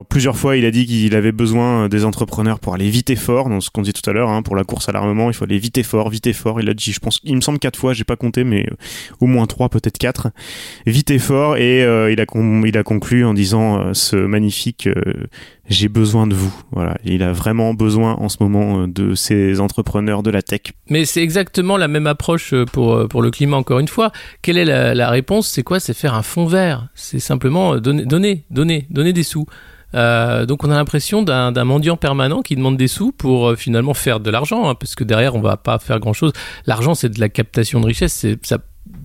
Plusieurs 0.08 0.36
fois, 0.36 0.56
il 0.56 0.64
a 0.64 0.72
dit 0.72 0.86
qu'il 0.86 1.14
avait 1.14 1.30
besoin 1.30 1.88
des 1.88 2.04
entrepreneurs 2.04 2.58
pour 2.58 2.74
aller 2.74 2.90
vite 2.90 3.10
et 3.10 3.16
fort. 3.16 3.48
Donc, 3.48 3.62
ce 3.62 3.70
qu'on 3.70 3.82
dit 3.82 3.92
tout 3.92 4.08
à 4.10 4.12
l'heure, 4.12 4.28
hein, 4.28 4.42
pour 4.42 4.56
la 4.56 4.64
course 4.64 4.88
à 4.88 4.92
l'armement, 4.92 5.30
il 5.30 5.34
faut 5.34 5.44
aller 5.44 5.58
vite 5.58 5.78
et 5.78 5.84
fort, 5.84 6.10
vite 6.10 6.26
et 6.26 6.32
fort. 6.32 6.60
Il 6.60 6.68
a 6.68 6.74
dit, 6.74 6.90
je 6.90 6.98
pense, 6.98 7.20
il 7.22 7.36
me 7.36 7.40
semble 7.40 7.60
quatre 7.60 7.78
fois, 7.78 7.92
j'ai 7.92 8.02
pas 8.02 8.16
compté, 8.16 8.42
mais 8.42 8.66
euh, 8.68 8.74
au 9.20 9.26
moins 9.26 9.46
trois, 9.46 9.68
peut-être 9.68 9.96
quatre. 9.96 10.30
Vite 10.84 11.12
et 11.12 11.20
fort. 11.20 11.56
Et 11.58 11.84
euh, 11.84 12.10
il 12.10 12.20
a 12.20 12.24
il 12.66 12.76
a 12.76 12.82
conclu 12.82 13.24
en 13.24 13.34
disant 13.34 13.78
euh, 13.78 13.94
ce 13.94 14.16
magnifique 14.16 14.88
j'ai 15.68 15.88
besoin 15.88 16.26
de 16.26 16.34
vous. 16.34 16.54
Voilà, 16.72 16.96
il 17.04 17.22
a 17.22 17.32
vraiment 17.32 17.74
besoin 17.74 18.14
en 18.14 18.28
ce 18.28 18.36
moment 18.40 18.82
euh, 18.82 18.86
de 18.86 19.14
ces 19.14 19.60
entrepreneurs 19.60 20.22
de 20.22 20.30
la 20.30 20.42
tech. 20.42 20.60
Mais 20.90 21.04
c'est 21.04 21.22
exactement 21.22 21.76
la 21.76 21.88
même 21.88 22.06
approche 22.06 22.52
euh, 22.52 22.64
pour, 22.64 22.94
euh, 22.94 23.08
pour 23.08 23.22
le 23.22 23.30
climat, 23.30 23.56
encore 23.56 23.78
une 23.78 23.88
fois. 23.88 24.12
Quelle 24.42 24.58
est 24.58 24.64
la, 24.64 24.94
la 24.94 25.10
réponse? 25.10 25.48
C'est 25.48 25.62
quoi? 25.62 25.80
C'est 25.80 25.94
faire 25.94 26.14
un 26.14 26.22
fonds 26.22 26.46
vert. 26.46 26.88
C'est 26.94 27.20
simplement 27.20 27.76
donner, 27.76 28.04
donner, 28.04 28.44
donner, 28.50 28.86
donner 28.90 29.12
des 29.12 29.22
sous. 29.22 29.46
Euh, 29.94 30.44
donc 30.44 30.64
on 30.64 30.70
a 30.70 30.74
l'impression 30.74 31.22
d'un 31.22 31.52
mendiant 31.64 31.96
permanent 31.96 32.42
qui 32.42 32.56
demande 32.56 32.76
des 32.76 32.88
sous 32.88 33.12
pour 33.12 33.54
finalement 33.54 33.94
faire 33.94 34.18
de 34.18 34.28
l'argent, 34.28 34.68
hein, 34.68 34.74
parce 34.74 34.96
que 34.96 35.04
derrière 35.04 35.36
on 35.36 35.40
va 35.40 35.56
pas 35.56 35.78
faire 35.78 36.00
grand 36.00 36.12
chose. 36.12 36.32
L'argent 36.66 36.94
c'est 36.94 37.10
de 37.10 37.20
la 37.20 37.28
captation 37.28 37.80
de 37.80 37.86
richesse, 37.86 38.26
ça 38.42 38.58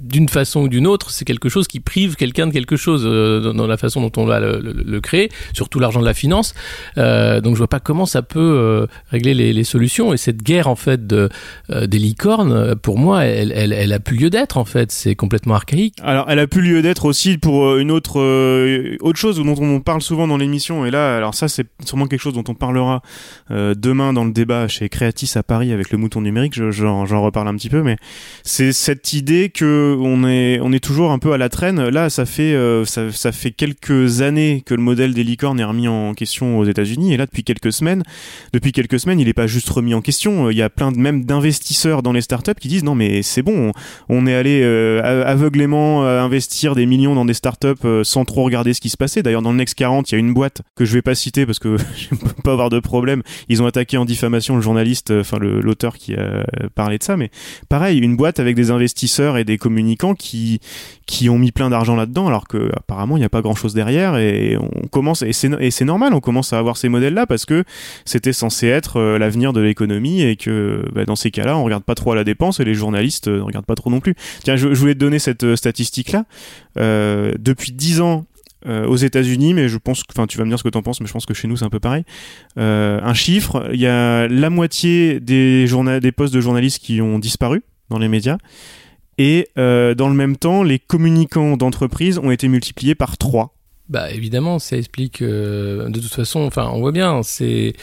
d'une 0.10 0.30
façon 0.30 0.62
ou 0.62 0.68
d'une 0.68 0.88
autre, 0.88 1.12
c'est 1.12 1.26
quelque 1.26 1.50
chose 1.50 1.68
qui 1.68 1.80
prive 1.80 2.16
quelqu'un 2.16 2.48
de 2.48 2.52
quelque 2.52 2.76
chose 2.76 3.04
euh, 3.06 3.54
dans, 3.54 3.68
la 3.68 3.78
façon 3.78 4.02
dont 4.02 4.12
on 4.18 4.26
va 4.26 4.40
le, 4.40 4.60
le, 4.60 5.02
créer, 5.02 5.30
surtout 5.54 5.80
l'argent 5.80 6.00
de 6.00 6.06
la 6.06 6.14
finance. 6.14 6.54
Euh, 6.98 7.42
donc 7.42 7.56
je 7.56 7.60
vois 7.60 7.68
pas 7.68 7.80
comment 7.80 8.06
ça 8.06 8.22
peut 8.22 8.40
euh, 8.40 8.88
régler 9.12 9.34
les, 9.34 9.54
les, 9.54 9.64
solutions. 9.64 10.14
Et 10.14 10.18
cette 10.18 10.42
guerre 10.42 10.68
en 10.68 10.76
fait 10.76 11.08
de, 11.08 11.30
euh, 11.70 11.88
des 11.88 12.00
licornes, 12.00 12.76
pour 12.76 12.98
moi, 12.98 13.26
elle, 13.26 13.52
elle, 13.56 13.74
elle 13.74 13.94
a 13.94 14.00
plus 14.00 14.18
lieu 14.18 14.30
d'être 14.30 14.58
en 14.58 14.66
fait. 14.66 14.92
C'est 14.92 15.16
complètement 15.16 15.56
archaïque. 15.56 15.96
Alors 16.04 16.26
elle 16.30 16.40
a 16.40 16.48
plus 16.48 16.62
lieu 16.62 16.82
d'être 16.82 17.06
aussi 17.06 17.38
pour 17.38 17.78
une 17.78 17.92
autre 17.92 18.20
autre 19.02 19.20
chose 19.20 19.38
dont 19.38 19.56
on 19.58 19.80
parle 19.82 20.02
souvent 20.02 20.28
dans 20.28 20.38
l'émission. 20.38 20.86
Et 20.86 20.92
là, 20.92 21.18
alors 21.18 21.36
ça 21.36 21.48
c'est 21.48 21.68
sûrement 21.86 22.08
quelque 22.08 22.22
chose 22.22 22.34
dont 22.34 22.44
on 22.48 22.56
parlera 22.56 23.02
demain 23.50 24.14
dans 24.14 24.26
le 24.26 24.32
débat 24.32 24.68
chez 24.68 24.90
Creatis 24.90 25.32
à 25.36 25.44
Paris 25.44 25.72
avec 25.72 25.92
le 25.92 25.98
mouton 25.98 26.22
numérique. 26.22 26.54
J'en 26.54 27.06
je, 27.06 27.16
reparle 27.16 27.48
un 27.48 27.56
petit 27.56 27.70
peu, 27.70 27.84
mais 27.84 27.98
c'est 28.44 28.72
cette 28.72 29.14
idée 29.14 29.50
que 29.50 29.96
on 30.00 30.28
est, 30.28 30.60
on 30.62 30.72
est 30.72 30.84
toujours 30.84 31.12
un 31.12 31.20
peu 31.20 31.34
à 31.34 31.38
la 31.38 31.50
traîne. 31.50 31.90
Là, 31.90 32.10
ça 32.10 32.26
fait, 32.26 32.54
euh, 32.54 32.86
ça, 32.86 33.32
fait 33.32 33.52
quelques 33.52 34.22
années 34.22 34.64
que 34.66 34.74
le 34.74 34.82
modèle 34.82 35.14
des 35.14 35.24
licornes 35.24 35.60
est 35.60 35.64
remis 35.64 35.88
en 35.88 36.14
question 36.14 36.58
aux 36.58 36.66
États-Unis. 36.66 37.14
Et 37.14 37.18
là, 37.18 37.26
depuis 37.26 37.44
quelques 37.44 37.72
semaines, 37.72 38.04
depuis 38.54 38.72
quelques 38.72 39.00
semaines, 39.00 39.20
il 39.20 39.26
n'est 39.26 39.34
pas 39.34 39.48
juste 39.48 39.70
remis 39.70 39.94
en 39.94 40.02
question. 40.02 40.50
Il 40.50 40.58
y 40.58 40.62
a 40.62 40.70
plein 40.70 40.92
de 40.92 40.98
même 40.98 41.26
d'investisseurs 41.26 42.04
dans 42.04 42.12
les 42.12 42.22
startups 42.22 42.56
qui 42.60 42.68
disent 42.68 42.84
non, 42.84 42.96
mais 42.96 43.22
c'est 43.22 43.42
bon, 43.42 43.72
on, 44.10 44.28
est 44.28 44.36
allé 44.36 44.62
euh, 44.64 45.02
aveuglément 45.26 46.06
euh, 46.06 46.22
investir 46.22 46.76
des 46.76 46.86
millions 46.86 47.16
dans 47.16 47.26
des 47.26 47.34
startups 47.34 47.70
sans 48.04 48.26
trop 48.26 48.44
regarder 48.44 48.74
ce 48.74 48.82
qui 48.82 48.90
se 48.90 48.98
passait. 48.98 49.24
D'ailleurs, 49.24 49.42
dans 49.42 49.52
le 49.52 49.58
Next 49.58 49.76
40, 49.76 50.12
il 50.12 50.16
y 50.16 50.18
a 50.18 50.20
une 50.20 50.34
boîte 50.34 50.62
que 50.76 50.86
je 50.86 50.94
vais 50.94 51.02
pas 51.02 51.16
citer 51.16 51.46
parce 51.46 51.60
que 51.60 51.78
je 51.98 52.16
peux 52.16 52.42
pas 52.44 52.52
avoir 52.52 52.70
de 52.70 52.80
problème. 52.80 53.24
Ils 53.48 53.62
ont 53.62 53.66
attaqué 53.66 53.98
en 53.98 54.06
diffamation 54.06 54.56
le 54.56 54.62
journaliste, 54.62 55.12
enfin 55.12 55.38
l'auteur 55.40 55.98
qui 55.98 56.16
a 56.16 56.46
parlé 56.76 56.98
de 56.98 57.04
ça. 57.04 57.18
Mais 57.18 57.32
pareil, 57.70 58.00
une 58.00 58.16
boîte 58.16 58.40
avec 58.40 58.56
des 58.56 58.72
investisseurs 58.72 59.38
et 59.38 59.44
des 59.44 59.58
qui 59.96 60.60
qui 61.06 61.30
ont 61.30 61.38
mis 61.38 61.52
plein 61.52 61.70
d'argent 61.70 61.96
là-dedans 61.96 62.28
alors 62.28 62.48
que 62.48 62.70
apparemment 62.76 63.18
il 63.18 63.22
n'y 63.22 63.26
a 63.26 63.30
pas 63.30 63.42
grand-chose 63.42 63.74
derrière 63.74 64.18
et 64.18 64.58
on 64.58 64.88
commence 64.88 65.24
et 65.24 65.34
c'est 65.34 65.86
normal 65.86 66.14
on 66.14 66.20
commence 66.20 66.54
à 66.54 66.60
avoir 66.60 66.78
ces 66.78 66.90
modèles 66.90 67.14
là 67.14 67.26
parce 67.26 67.46
que 67.46 67.64
c'était 68.06 68.34
censé 68.34 68.68
être 68.68 68.98
euh, 68.98 69.18
l'avenir 69.18 69.54
de 69.54 69.62
l'économie 69.62 70.22
et 70.22 70.36
que 70.36 70.86
bah, 70.94 71.06
dans 71.06 71.16
ces 71.16 71.32
cas-là 71.32 71.58
on 71.58 71.64
regarde 71.64 71.84
pas 71.84 71.96
trop 71.96 72.12
à 72.12 72.16
la 72.16 72.24
dépense 72.24 72.60
et 72.60 72.66
les 72.66 72.74
journalistes 72.74 73.28
euh, 73.28 73.38
ne 73.38 73.42
regardent 73.42 73.66
pas 73.66 73.76
trop 73.76 73.90
non 73.90 74.00
plus. 74.00 74.16
Tiens, 74.44 74.56
je, 74.56 74.68
voulais 74.68 74.94
te 74.94 75.00
donner 75.00 75.20
cette 75.20 75.44
euh, 75.44 75.56
statistique 75.56 76.12
là. 76.12 76.26
depuis 77.38 77.72
10 77.72 78.02
ans 78.02 78.26
aux 78.66 78.98
États-Unis, 78.98 79.54
mais 79.54 79.70
je 79.70 79.78
pense, 79.78 80.04
enfin, 80.12 80.28
tu 80.28 80.38
vas 80.38 80.44
me 80.44 80.50
dire 80.50 80.60
ce 80.60 80.64
que 80.64 80.70
tu 80.70 80.78
en 80.78 80.82
penses, 80.82 81.00
mais 81.00 81.08
je 81.08 81.14
pense 81.14 81.26
que 81.26 81.34
chez 81.34 81.48
nous 81.48 81.56
c'est 81.56 81.64
un 81.64 81.70
peu 81.70 81.80
pareil. 81.80 82.04
un 82.58 83.14
chiffre, 83.14 83.70
il 83.74 83.80
y 83.80 83.88
a 83.88 84.28
la 84.28 84.50
moitié 84.50 85.22
des, 85.22 85.66
des 86.02 86.12
postes 86.12 86.34
de 86.34 86.42
journalistes 86.42 86.80
qui 86.80 87.02
ont 87.02 87.20
disparu 87.20 87.64
dans 87.90 88.00
les 88.00 88.10
médias. 88.10 88.38
Et 89.20 89.50
euh, 89.58 89.94
dans 89.96 90.08
le 90.08 90.16
même 90.16 90.38
temps, 90.38 90.64
les 90.64 90.80
communicants 90.80 91.58
d'entreprise 91.58 92.18
ont 92.18 92.32
été 92.32 92.48
multipliés 92.48 92.96
par 92.96 93.18
3. 93.18 93.54
Bah 93.90 94.10
évidemment, 94.12 94.60
ça 94.60 94.78
explique 94.78 95.22
euh, 95.22 95.90
de 95.90 96.00
toute 96.00 96.14
façon, 96.14 96.42
enfin 96.42 96.70
on 96.74 96.80
voit 96.80 96.94
bien, 96.94 97.22
c'est 97.22 97.74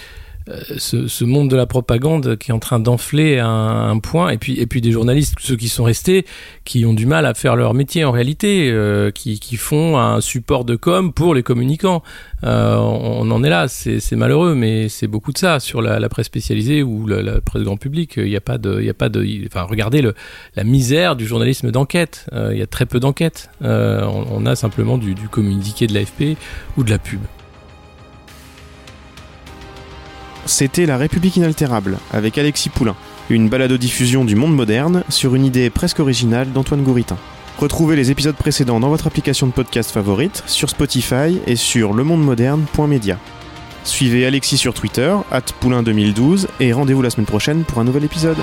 ce, 0.78 1.08
ce, 1.08 1.24
monde 1.24 1.50
de 1.50 1.56
la 1.56 1.66
propagande 1.66 2.36
qui 2.36 2.50
est 2.50 2.54
en 2.54 2.58
train 2.58 2.78
d'enfler 2.78 3.38
un, 3.38 3.98
point, 3.98 4.30
et 4.30 4.38
puis, 4.38 4.60
et 4.60 4.66
puis 4.66 4.80
des 4.80 4.92
journalistes, 4.92 5.34
ceux 5.40 5.56
qui 5.56 5.68
sont 5.68 5.84
restés, 5.84 6.24
qui 6.64 6.86
ont 6.86 6.94
du 6.94 7.06
mal 7.06 7.26
à 7.26 7.34
faire 7.34 7.56
leur 7.56 7.74
métier 7.74 8.04
en 8.04 8.12
réalité, 8.12 8.70
euh, 8.70 9.10
qui, 9.10 9.40
qui, 9.40 9.56
font 9.56 9.98
un 9.98 10.20
support 10.20 10.64
de 10.64 10.76
com 10.76 11.12
pour 11.12 11.34
les 11.34 11.42
communicants. 11.42 12.02
Euh, 12.44 12.76
on, 12.76 13.30
en 13.30 13.42
est 13.42 13.50
là, 13.50 13.66
c'est 13.68 14.16
malheureux, 14.16 14.54
mais 14.54 14.88
c'est 14.88 15.06
beaucoup 15.06 15.32
de 15.32 15.38
ça 15.38 15.58
sur 15.60 15.82
la, 15.82 16.08
presse 16.08 16.26
spécialisée 16.26 16.82
ou 16.82 17.06
la, 17.06 17.40
presse 17.40 17.62
grand 17.62 17.76
public. 17.76 18.14
Il 18.16 18.24
n'y 18.24 18.36
a 18.36 18.40
pas 18.40 18.58
de, 18.58 18.80
y 18.82 18.90
a 18.90 18.94
pas 18.94 19.08
de, 19.08 19.26
enfin 19.46 19.62
regardez 19.62 20.02
le, 20.02 20.14
la 20.54 20.64
misère 20.64 21.16
du 21.16 21.26
journalisme 21.26 21.70
d'enquête. 21.70 22.26
Euh, 22.32 22.50
il 22.52 22.58
y 22.58 22.62
a 22.62 22.66
très 22.66 22.86
peu 22.86 23.00
d'enquêtes. 23.00 23.50
Euh, 23.62 24.04
on, 24.04 24.46
a 24.46 24.54
simplement 24.54 24.98
du 24.98 25.14
communiqué 25.28 25.86
de 25.86 25.94
l'AFP 25.94 26.36
ou 26.76 26.84
de 26.84 26.90
la 26.90 26.98
pub. 26.98 27.20
C'était 30.46 30.86
La 30.86 30.96
République 30.96 31.36
inaltérable 31.36 31.98
avec 32.12 32.38
Alexis 32.38 32.68
Poulain, 32.68 32.94
une 33.30 33.48
balado-diffusion 33.48 34.24
du 34.24 34.36
monde 34.36 34.54
moderne 34.54 35.02
sur 35.08 35.34
une 35.34 35.44
idée 35.44 35.70
presque 35.70 35.98
originale 35.98 36.52
d'Antoine 36.52 36.82
Gouritin. 36.82 37.16
Retrouvez 37.58 37.96
les 37.96 38.10
épisodes 38.10 38.36
précédents 38.36 38.78
dans 38.78 38.88
votre 38.88 39.08
application 39.08 39.48
de 39.48 39.52
podcast 39.52 39.90
favorite, 39.90 40.44
sur 40.46 40.70
Spotify 40.70 41.40
et 41.46 41.56
sur 41.56 41.94
lemondemoderne.media. 41.94 43.18
Suivez 43.82 44.24
Alexis 44.26 44.58
sur 44.58 44.72
Twitter, 44.72 45.14
at 45.32 45.42
Poulain2012, 45.62 46.46
et 46.60 46.72
rendez-vous 46.72 47.02
la 47.02 47.10
semaine 47.10 47.26
prochaine 47.26 47.64
pour 47.64 47.78
un 47.78 47.84
nouvel 47.84 48.04
épisode. 48.04 48.38